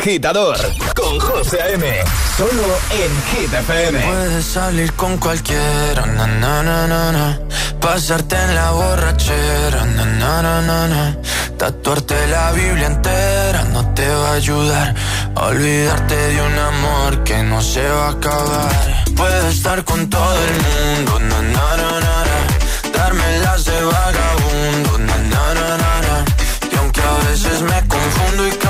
Agitador 0.00 0.56
con 0.94 1.20
José 1.20 1.60
A.M. 1.60 1.84
Solo 2.36 2.64
en 2.90 3.12
Hit 3.28 3.52
FM. 3.52 4.00
Puedes 4.00 4.44
salir 4.46 4.92
con 4.94 5.18
cualquiera, 5.18 6.06
na 6.06 6.26
na 6.26 6.62
na. 6.62 7.38
Pasarte 7.80 8.36
en 8.36 8.54
la 8.54 8.70
borrachera, 8.70 9.84
na. 9.84 11.16
Tatuarte 11.58 12.26
la 12.28 12.52
Biblia 12.52 12.86
entera 12.86 13.64
no 13.64 13.94
te 13.94 14.08
va 14.08 14.30
a 14.30 14.34
ayudar. 14.34 14.94
Olvidarte 15.34 16.16
de 16.16 16.42
un 16.42 16.58
amor 16.58 17.22
que 17.22 17.42
no 17.42 17.60
se 17.60 17.86
va 17.86 18.06
a 18.06 18.10
acabar. 18.12 19.04
Puedes 19.14 19.56
estar 19.56 19.84
con 19.84 20.08
todo 20.08 20.36
el 20.48 20.54
mundo. 20.66 21.12
Darme 22.94 23.38
las 23.40 23.64
de 23.66 23.82
vagabundo. 23.82 24.90
Y 26.72 26.76
aunque 26.76 27.00
a 27.02 27.14
veces 27.28 27.60
me 27.62 27.86
confundo 27.86 28.48
y 28.48 28.69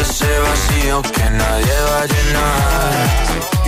ese 0.00 0.38
vacío 0.40 1.02
que 1.02 1.30
nadie 1.30 1.80
va 1.90 2.02
a 2.02 2.06
llenar. 2.06 3.57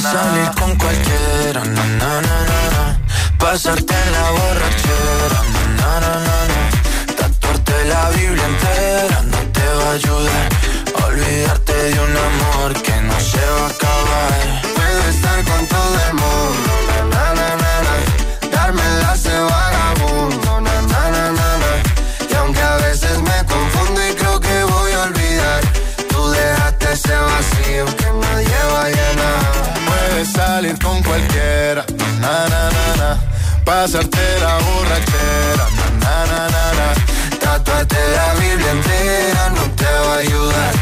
Salir 0.00 0.50
con 0.56 0.76
cualquiera, 0.76 1.64
na, 1.64 1.84
na, 1.84 2.20
na, 2.20 2.38
na. 2.70 3.00
Pasarte 3.36 3.94
en 3.94 4.12
la 4.12 4.30
borrachera, 4.30 5.42
na, 5.76 6.00
na, 6.00 6.12
na, 6.26 6.38
na. 6.50 6.60
Tatuarte 7.16 7.84
la 7.86 8.08
Biblia 8.10 8.46
entera 8.46 9.22
no 9.22 9.38
te 9.52 9.66
va 9.78 9.90
a 9.90 9.92
ayudar. 9.94 10.48
Olvidarte 11.04 11.74
de 11.74 12.00
un 12.00 12.16
amor 12.16 12.80
que 12.80 12.96
no 13.08 13.18
se 13.18 13.40
va 13.40 13.66
a 13.66 13.70
acabar. 13.74 14.62
Puedo 14.76 15.02
estar 15.10 15.44
con 15.44 15.66
todo 15.66 15.94
el 16.06 16.14
mundo, 16.14 16.70
na, 17.10 17.24
na, 17.34 17.48
na, 17.62 17.72
na. 17.86 17.94
Darme 18.52 18.82
la 19.00 19.07
Salir 30.34 30.78
con 30.78 31.02
cualquiera, 31.02 31.84
na, 32.20 32.46
na, 32.48 32.70
na, 32.70 32.96
na. 32.96 33.10
Pasarte 33.64 34.18
la 34.40 34.58
borrachera, 34.58 35.66
na, 35.78 35.86
na, 36.02 36.14
na, 36.30 36.48
na, 36.54 36.64
na. 36.78 37.38
Tatuarte 37.40 37.96
la 38.16 38.34
Biblia 38.34 38.70
entera 38.70 39.50
no 39.50 39.62
te 39.74 39.84
va 39.84 40.14
a 40.14 40.18
ayudar. 40.18 40.72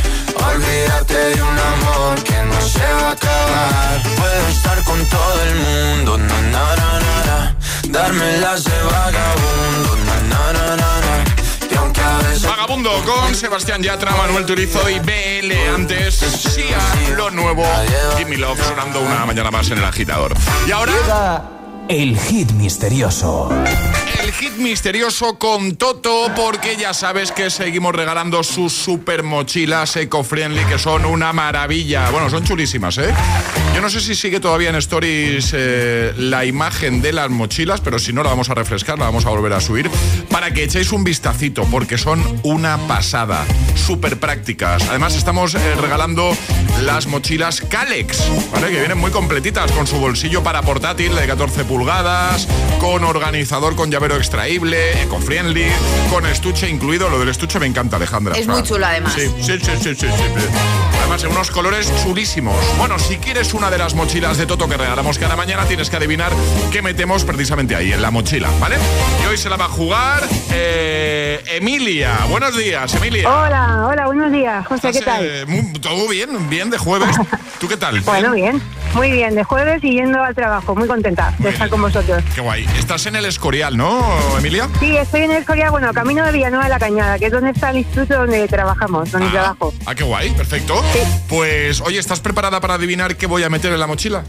Olvídate 0.49 1.15
de 1.35 1.43
un 1.43 1.59
amor 1.73 2.23
que 2.23 2.39
no 2.51 2.61
se 2.61 2.87
va 3.01 3.09
a 3.09 3.13
acabar. 3.13 4.03
Puedo 4.17 4.49
estar 4.49 4.83
con 4.85 5.05
todo 5.07 5.43
el 5.49 5.55
mundo, 5.67 6.19
na 6.19 6.41
na 6.55 6.67
na 6.81 6.91
na, 7.05 7.15
na. 7.29 7.57
Darme 7.89 8.39
las 8.39 8.65
de 8.65 8.79
vagabundo, 8.83 9.97
na 10.07 10.17
na 10.31 10.53
na 10.53 10.77
na 10.77 11.01
na. 11.05 11.15
Vagabundo 12.47 12.91
con 13.05 13.35
Sebastián 13.35 13.83
Yatra, 13.83 14.15
Manuel 14.17 14.47
Turizo 14.47 14.89
y 14.89 14.99
BL 14.99 15.53
antes. 15.75 16.59
Lo 17.17 17.31
nuevo. 17.31 17.65
Gimme 18.17 18.37
Love 18.37 18.63
sonando 18.63 19.01
una 19.01 19.27
mañana 19.27 19.51
más 19.51 19.71
en 19.71 19.79
el 19.79 19.85
agitador. 19.85 20.35
Y 20.67 20.73
ahora. 20.73 21.43
El 21.89 22.19
hit 22.19 22.51
misterioso. 22.53 23.49
Hit 24.39 24.57
misterioso 24.59 25.39
con 25.39 25.77
Toto, 25.77 26.31
porque 26.37 26.77
ya 26.77 26.93
sabes 26.93 27.33
que 27.33 27.49
seguimos 27.49 27.95
regalando 27.95 28.45
sus 28.45 28.71
super 28.71 29.23
mochilas 29.23 29.97
eco-friendly, 29.97 30.63
que 30.67 30.79
son 30.79 31.07
una 31.07 31.33
maravilla. 31.33 32.11
Bueno, 32.11 32.29
son 32.29 32.45
chulísimas, 32.45 32.99
¿eh? 32.99 33.15
Yo 33.75 33.81
no 33.81 33.89
sé 33.89 34.01
si 34.01 34.15
sigue 34.15 34.39
todavía 34.39 34.69
en 34.69 34.77
Stories 34.77 35.53
eh, 35.55 36.13
la 36.19 36.45
imagen 36.45 37.01
de 37.01 37.15
las 37.15 37.31
mochilas, 37.31 37.81
pero 37.81 37.99
si 37.99 38.13
no, 38.13 38.23
la 38.23 38.29
vamos 38.29 38.51
a 38.51 38.55
refrescar, 38.55 38.99
la 38.99 39.07
vamos 39.07 39.25
a 39.25 39.31
volver 39.31 39.55
a 39.55 39.61
subir, 39.61 39.91
para 40.31 40.53
que 40.53 40.65
echéis 40.65 40.93
un 40.93 41.03
vistacito, 41.03 41.65
porque 41.71 41.97
son 41.97 42.23
una 42.43 42.77
pasada. 42.87 43.47
Súper 43.75 44.19
prácticas. 44.19 44.87
Además, 44.91 45.15
estamos 45.15 45.55
eh, 45.55 45.75
regalando 45.81 46.37
las 46.83 47.07
mochilas 47.07 47.63
Calex, 47.63 48.23
¿vale? 48.53 48.69
Que 48.69 48.81
vienen 48.81 48.99
muy 48.99 49.11
completitas, 49.11 49.73
con 49.73 49.87
su 49.87 49.99
bolsillo 49.99 50.43
para 50.43 50.61
portátil 50.61 51.15
de 51.15 51.27
14 51.27 51.65
pulgadas, 51.65 52.49
con 52.79 53.03
organizador 53.05 53.77
con 53.77 53.91
llavero 53.91 54.17
extraíble, 54.31 55.03
eco-friendly, 55.03 55.67
con 56.11 56.27
estuche 56.27 56.69
incluido. 56.69 57.09
Lo 57.09 57.21
del 57.21 57.29
estuche 57.29 57.61
me 57.61 57.67
encanta, 57.67 57.95
Alejandra. 57.95 58.37
Es 58.37 58.49
muy 58.49 58.61
chulo, 58.65 58.85
además. 58.85 59.13
Sí, 59.15 59.29
sí, 59.41 59.57
sí, 59.63 59.71
sí, 59.81 59.95
sí, 59.95 59.95
sí. 59.95 60.07
Además, 61.01 61.23
en 61.23 61.31
unos 61.31 61.53
colores 61.53 61.93
chulísimos. 62.03 62.57
Bueno, 62.77 62.99
si 62.99 63.19
quieres 63.19 63.55
una 63.55 63.71
de 63.71 63.79
las 63.79 63.95
mochilas 63.95 64.37
de 64.37 64.47
Toto 64.47 64.69
que 64.69 64.77
regalamos 64.77 65.21
cada 65.21 65.37
mañana, 65.37 65.65
tienes 65.67 65.89
que 65.91 65.97
adivinar 65.97 66.33
qué 66.73 66.83
metemos 66.83 67.25
precisamente 67.25 67.77
ahí, 67.77 67.93
en 67.93 68.03
la 68.03 68.11
mochila, 68.11 68.51
¿vale? 68.59 68.77
Y 69.23 69.27
hoy 69.29 69.39
se 69.39 69.49
la 69.49 69.57
va 69.57 69.67
a 69.67 69.69
jugar 69.69 70.25
eh, 70.51 71.41
Emilia. 71.47 72.19
Buenos 72.29 72.57
días, 72.57 72.93
Emilia. 72.97 73.31
Hola, 73.31 73.87
hola, 73.87 74.07
buenos 74.07 74.33
días, 74.33 74.67
José, 74.67 74.91
¿qué 74.91 75.03
tal? 75.03 75.25
Eh, 75.25 75.45
muy- 75.47 75.73
todo 75.75 76.09
bien, 76.09 76.51
bien 76.51 76.69
de 76.71 76.79
jueves. 76.79 77.15
¿Tú 77.61 77.69
qué 77.69 77.77
tal? 77.77 78.01
Bueno, 78.01 78.33
bien, 78.33 78.61
muy 78.97 79.11
bien, 79.11 79.35
de 79.35 79.45
jueves 79.45 79.85
y 79.85 79.91
yendo 79.93 80.23
al 80.23 80.35
trabajo, 80.35 80.75
muy 80.75 80.89
contenta 80.89 81.35
de 81.39 81.51
estar 81.51 81.69
con 81.69 81.83
vosotros. 81.83 82.25
Qué 82.35 82.41
guay. 82.41 82.65
Estás 82.79 83.05
en 83.05 83.15
el 83.17 83.27
Escorial, 83.27 83.77
¿no, 83.77 84.03
Emilia? 84.39 84.71
Sí, 84.81 84.97
estoy 84.97 85.23
en 85.23 85.33
el 85.33 85.37
Escorial, 85.39 85.71
bueno, 85.71 85.93
camino 85.93 86.25
de 86.25 86.33
Villanueva 86.33 86.65
de 86.65 86.71
la 86.71 86.79
Cañada, 86.79 87.19
que 87.19 87.27
es 87.27 87.33
donde 87.33 87.51
está 87.51 87.71
el 87.71 87.77
instituto 87.79 88.15
donde 88.15 88.49
trabajamos, 88.49 89.13
donde 89.13 89.29
trabajo. 89.29 89.75
Ah, 89.85 89.95
qué 89.95 90.03
guay, 90.03 90.31
perfecto. 90.31 90.83
Pues, 91.29 91.83
oye, 91.83 91.99
¿estás 91.99 92.21
preparada 92.21 92.59
para 92.61 92.73
adivinar 92.75 93.17
qué 93.17 93.27
voy 93.27 93.43
a 93.43 93.51
meter 93.51 93.71
en 93.71 93.81
la 93.81 93.87
mochila? 93.87 94.25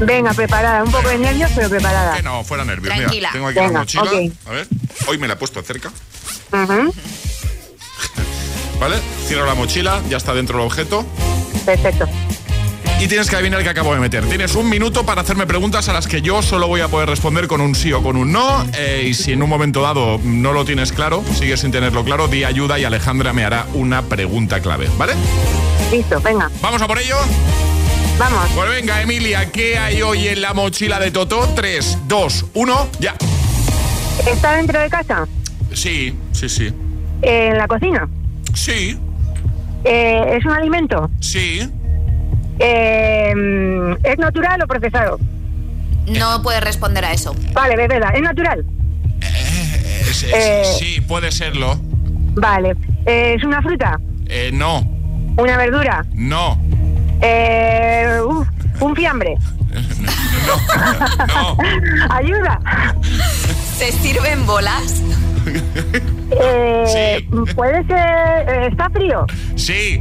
Venga, 0.00 0.34
preparada, 0.34 0.84
un 0.84 0.92
poco 0.92 1.08
de 1.08 1.16
nervios, 1.16 1.50
pero 1.54 1.70
preparada. 1.70 2.16
Que 2.16 2.22
no, 2.22 2.44
fuera 2.44 2.62
nervios. 2.64 2.92
Mira, 2.94 3.06
Tranquila. 3.06 3.30
tengo 3.32 3.46
aquí 3.48 3.58
la 3.58 3.72
mochila. 3.72 4.10
A 4.46 4.50
ver, 4.50 4.68
hoy 5.08 5.16
me 5.16 5.28
la 5.28 5.34
he 5.34 5.36
puesto 5.36 5.62
cerca. 5.62 5.90
¿Vale? 8.80 8.96
Cierro 9.26 9.46
la 9.46 9.54
mochila, 9.54 10.02
ya 10.10 10.18
está 10.18 10.34
dentro 10.34 10.58
el 10.58 10.66
objeto. 10.66 11.06
Perfecto. 11.64 12.06
Y 13.00 13.08
tienes 13.08 13.30
que 13.30 13.36
adivinar 13.36 13.62
qué 13.62 13.70
acabo 13.70 13.94
de 13.94 14.00
meter. 14.00 14.26
Tienes 14.26 14.54
un 14.54 14.68
minuto 14.68 15.06
para 15.06 15.22
hacerme 15.22 15.46
preguntas 15.46 15.88
a 15.88 15.94
las 15.94 16.06
que 16.06 16.20
yo 16.20 16.42
solo 16.42 16.68
voy 16.68 16.82
a 16.82 16.88
poder 16.88 17.08
responder 17.08 17.48
con 17.48 17.62
un 17.62 17.74
sí 17.74 17.94
o 17.94 18.02
con 18.02 18.14
un 18.14 18.30
no. 18.30 18.66
Eh, 18.76 19.06
y 19.08 19.14
si 19.14 19.32
en 19.32 19.42
un 19.42 19.48
momento 19.48 19.80
dado 19.80 20.20
no 20.22 20.52
lo 20.52 20.66
tienes 20.66 20.92
claro, 20.92 21.24
sigues 21.32 21.60
sin 21.60 21.72
tenerlo 21.72 22.04
claro, 22.04 22.28
di 22.28 22.44
ayuda 22.44 22.78
y 22.78 22.84
Alejandra 22.84 23.32
me 23.32 23.42
hará 23.42 23.64
una 23.72 24.02
pregunta 24.02 24.60
clave. 24.60 24.86
¿Vale? 24.98 25.14
Listo, 25.90 26.20
venga. 26.20 26.50
¿Vamos 26.60 26.82
a 26.82 26.86
por 26.86 26.98
ello? 26.98 27.16
Vamos. 28.18 28.50
Pues 28.54 28.68
venga, 28.68 29.00
Emilia, 29.00 29.50
¿qué 29.50 29.78
hay 29.78 30.02
hoy 30.02 30.28
en 30.28 30.42
la 30.42 30.52
mochila 30.52 31.00
de 31.00 31.10
Toto? 31.10 31.54
3, 31.56 32.00
2, 32.06 32.46
1, 32.52 32.88
ya. 33.00 33.14
¿Está 34.26 34.56
dentro 34.56 34.78
de 34.78 34.90
casa? 34.90 35.26
Sí, 35.72 36.14
sí, 36.32 36.50
sí. 36.50 36.70
¿En 37.22 37.56
la 37.56 37.66
cocina? 37.66 38.06
Sí. 38.52 38.98
Eh, 39.84 40.36
¿Es 40.36 40.44
un 40.44 40.52
alimento? 40.52 41.10
Sí. 41.20 41.66
Eh, 42.60 43.32
¿Es 44.04 44.18
natural 44.18 44.62
o 44.62 44.66
procesado? 44.66 45.18
No 46.06 46.42
puedes 46.42 46.62
responder 46.62 47.04
a 47.04 47.12
eso. 47.12 47.34
Vale, 47.52 47.76
verdad, 47.76 48.10
¿es 48.14 48.22
natural? 48.22 48.64
Es- 49.20 50.22
es- 50.24 50.32
Eh. 50.34 50.62
Sí, 50.78 51.00
puede 51.00 51.30
serlo. 51.32 51.78
Vale. 52.34 52.74
Eh, 53.06 53.34
¿Es 53.36 53.44
una 53.44 53.62
fruta? 53.62 53.98
Eh, 54.26 54.50
no, 54.52 54.80
¿Una 55.36 55.56
verdura? 55.56 56.04
no. 56.14 56.60
Eh, 57.22 58.18
uf, 58.26 58.46
¿Un 58.80 58.96
fiambre? 58.96 59.34
No. 61.28 61.56
¿Ayuda? 62.10 62.60
¿Se 63.76 63.92
sirven 63.92 64.46
bolas? 64.46 65.02
Eh, 66.30 67.26
¿Puede 67.54 67.84
ser... 67.86 67.98
eh, 68.48 68.68
¿Está 68.70 68.88
frío? 68.90 69.26
Sí, 69.56 70.00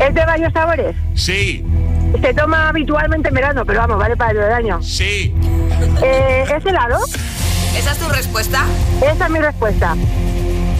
¿Es 0.00 0.14
de 0.14 0.24
varios 0.24 0.52
sabores? 0.52 0.96
sí, 1.14 1.64
Se 2.20 2.34
toma 2.34 2.68
habitualmente 2.68 3.28
en 3.28 3.34
verano, 3.34 3.64
pero 3.64 3.80
vamos, 3.80 3.98
vale 3.98 4.16
para 4.16 4.32
todo 4.32 4.46
el 4.46 4.52
año. 4.52 4.82
sí. 4.82 5.34
Eh, 6.02 6.44
¿Es 6.56 6.64
helado? 6.66 6.98
¿Esa 7.76 7.92
es 7.92 7.98
tu 7.98 8.08
respuesta? 8.08 8.64
Esa 9.00 9.24
es 9.24 9.30
mi 9.30 9.38
respuesta. 9.40 9.96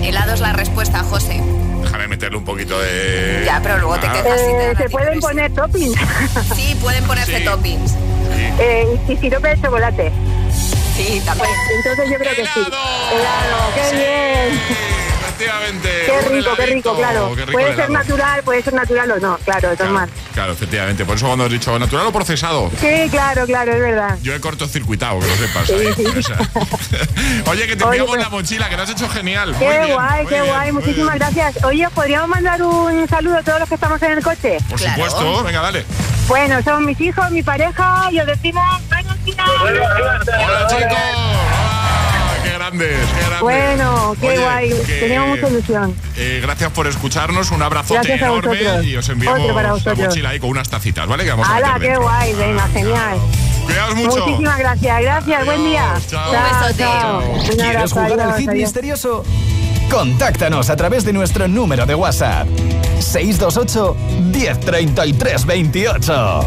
Helado 0.02 0.34
es 0.34 0.40
la 0.40 0.52
respuesta, 0.52 0.98
José. 1.00 1.40
Déjame 1.82 2.08
meterle 2.08 2.36
un 2.38 2.44
poquito 2.44 2.78
de. 2.80 3.42
Ya, 3.44 3.60
pero 3.62 3.78
luego 3.78 3.98
te 3.98 4.06
Ah, 4.06 4.12
te 4.12 4.28
Eh, 4.70 4.74
¿Se 4.76 4.88
pueden 4.90 5.18
poner 5.20 5.52
toppings? 5.52 5.96
Sí, 6.54 6.76
pueden 6.80 7.04
ponerse 7.04 7.38
Sí. 7.38 7.44
toppings. 7.44 7.94
Eh, 8.60 8.86
y 9.08 9.16
sirope 9.16 9.48
de 9.48 9.60
chocolate. 9.60 10.12
Sí, 10.96 11.20
también. 11.24 11.50
Entonces 11.76 12.10
yo 12.10 12.18
creo 12.18 12.34
que 12.36 12.44
sí. 12.44 12.60
Helado, 12.60 13.72
qué 13.74 13.96
bien. 13.96 14.60
Efectivamente. 15.42 15.88
Qué 16.06 16.20
rico, 16.34 16.50
qué 16.56 16.66
rico, 16.66 16.96
claro. 16.96 17.28
Qué 17.34 17.40
rico 17.46 17.52
puede 17.52 17.66
ser 17.74 17.74
helado. 17.74 17.92
natural, 17.92 18.42
puede 18.42 18.62
ser 18.62 18.74
natural 18.74 19.10
o 19.10 19.18
no, 19.20 19.38
claro, 19.38 19.70
de 19.70 19.76
todas 19.76 19.92
maneras. 19.92 20.20
Claro, 20.34 20.52
efectivamente. 20.52 21.04
Por 21.04 21.16
eso 21.16 21.26
cuando 21.26 21.44
has 21.44 21.50
dicho 21.50 21.78
natural 21.78 22.06
o 22.06 22.12
procesado. 22.12 22.70
Sí, 22.80 23.08
claro, 23.10 23.44
claro, 23.46 23.72
es 23.72 23.80
verdad. 23.80 24.18
Yo 24.22 24.34
he 24.34 24.40
cortocircuitado, 24.40 25.18
que 25.20 25.26
lo 25.26 25.36
sepas. 25.36 25.66
Sí, 25.66 25.72
ahí. 25.74 25.94
sí. 25.94 26.06
O 26.06 26.22
sea, 26.22 26.38
Oye, 27.50 27.66
que 27.66 27.76
te 27.76 27.84
enviamos 27.84 28.10
pues- 28.10 28.22
la 28.22 28.28
mochila, 28.28 28.68
que 28.68 28.76
lo 28.76 28.82
has 28.82 28.90
hecho 28.90 29.08
genial. 29.08 29.50
Muy 29.50 29.58
Qué 29.58 29.68
bien, 29.80 29.92
guay, 29.94 30.22
muy 30.22 30.26
qué 30.28 30.34
bien, 30.40 30.46
guay, 30.46 30.72
muchísimas 30.72 31.18
bien. 31.18 31.32
gracias. 31.34 31.64
Oye, 31.64 31.88
¿podríamos 31.90 32.28
mandar 32.28 32.62
un 32.62 33.08
saludo 33.08 33.38
a 33.38 33.42
todos 33.42 33.60
los 33.60 33.68
que 33.68 33.74
estamos 33.74 34.02
en 34.02 34.12
el 34.12 34.22
coche? 34.22 34.58
Por 34.68 34.78
supuesto, 34.78 35.42
venga, 35.44 35.60
dale. 35.60 35.84
Bueno, 36.28 36.62
son 36.62 36.86
mis 36.86 37.00
hijos, 37.00 37.30
mi 37.30 37.42
pareja 37.42 38.08
y 38.10 38.20
os 38.20 38.26
decimos. 38.26 38.64
Hola, 39.36 40.66
chicos. 40.68 40.98
Qué 42.70 42.78
grandes, 42.78 43.08
qué 43.10 43.20
grandes. 43.20 43.40
Bueno, 43.40 44.16
qué 44.20 44.28
Oye, 44.28 44.38
guay. 44.38 44.70
que, 44.86 45.00
Teníamos 45.00 45.28
mucha 45.30 45.48
ilusión. 45.48 45.96
eh, 46.16 46.38
gracias 46.42 46.70
por 46.70 46.86
escucharnos, 46.86 47.50
un 47.50 47.62
abrazote 47.62 47.94
Gracias 47.94 48.22
a 48.22 48.26
enorme 48.26 48.58
y 48.84 48.96
os 48.96 49.08
enviamos 49.08 49.84
la 49.84 49.94
mochila 49.94 50.28
ahí 50.30 50.38
con 50.38 50.50
unas 50.50 50.68
tacitas, 50.68 51.06
¿vale? 51.08 51.24
Que 51.24 51.30
vamos 51.30 51.48
a 51.48 51.56
¡Hala, 51.56 51.66
meter 51.74 51.80
qué 51.80 51.86
dentro. 51.88 52.02
guay! 52.02 52.32
Venga, 52.34 52.68
genial. 52.68 53.18
Cuidaos 53.64 53.94
mucho. 53.96 54.26
Muchísimas 54.26 54.58
gracias. 54.58 55.02
Gracias, 55.02 55.44
buen 55.44 55.64
día. 55.64 55.94
chao. 56.08 56.32
Chao. 56.76 57.20
Un 57.32 57.40
¿Quieres 57.46 57.60
abrazo, 57.64 57.94
jugar 57.94 58.12
al 58.12 58.20
adiós, 58.20 58.36
hit 58.38 58.48
adiós. 58.48 58.62
misterioso? 58.62 59.24
Contáctanos 59.90 60.70
a 60.70 60.76
través 60.76 61.04
de 61.04 61.12
nuestro 61.12 61.48
número 61.48 61.84
de 61.84 61.94
WhatsApp. 61.94 62.46
628 63.00 63.96
1033 64.32 65.44
28. 65.46 66.46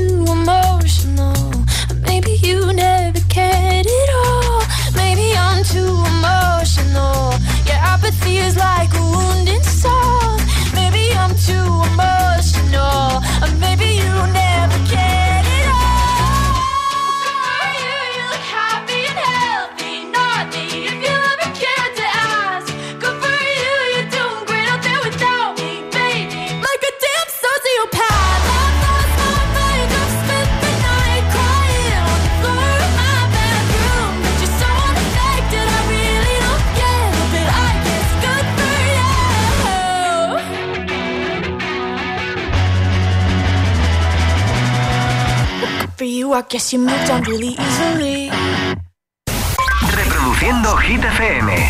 too 0.00 0.24
emotional. 0.32 1.52
Maybe 2.08 2.32
you 2.46 2.72
never 2.72 3.20
cared 3.28 3.86
at 3.86 4.10
all. 4.24 4.62
Maybe 5.00 5.26
I'm 5.46 5.62
too 5.74 5.94
emotional. 6.14 7.34
Your 7.68 7.80
apathy 7.94 8.36
is 8.46 8.56
like 8.56 8.92
a 9.02 9.04
wounded 9.14 9.64
soul. 9.64 10.30
Maybe 10.78 11.04
I'm 11.22 11.34
too 11.48 11.68
emotional. 11.92 13.20
Maybe 13.64 13.88
you 14.02 14.14
I 46.32 46.42
guess 46.42 46.72
you 46.72 46.78
moved 46.78 47.10
on 47.10 47.22
really 47.24 47.56
easily. 47.58 48.30
Reproduciendo 49.96 50.76
Hit. 50.76 51.60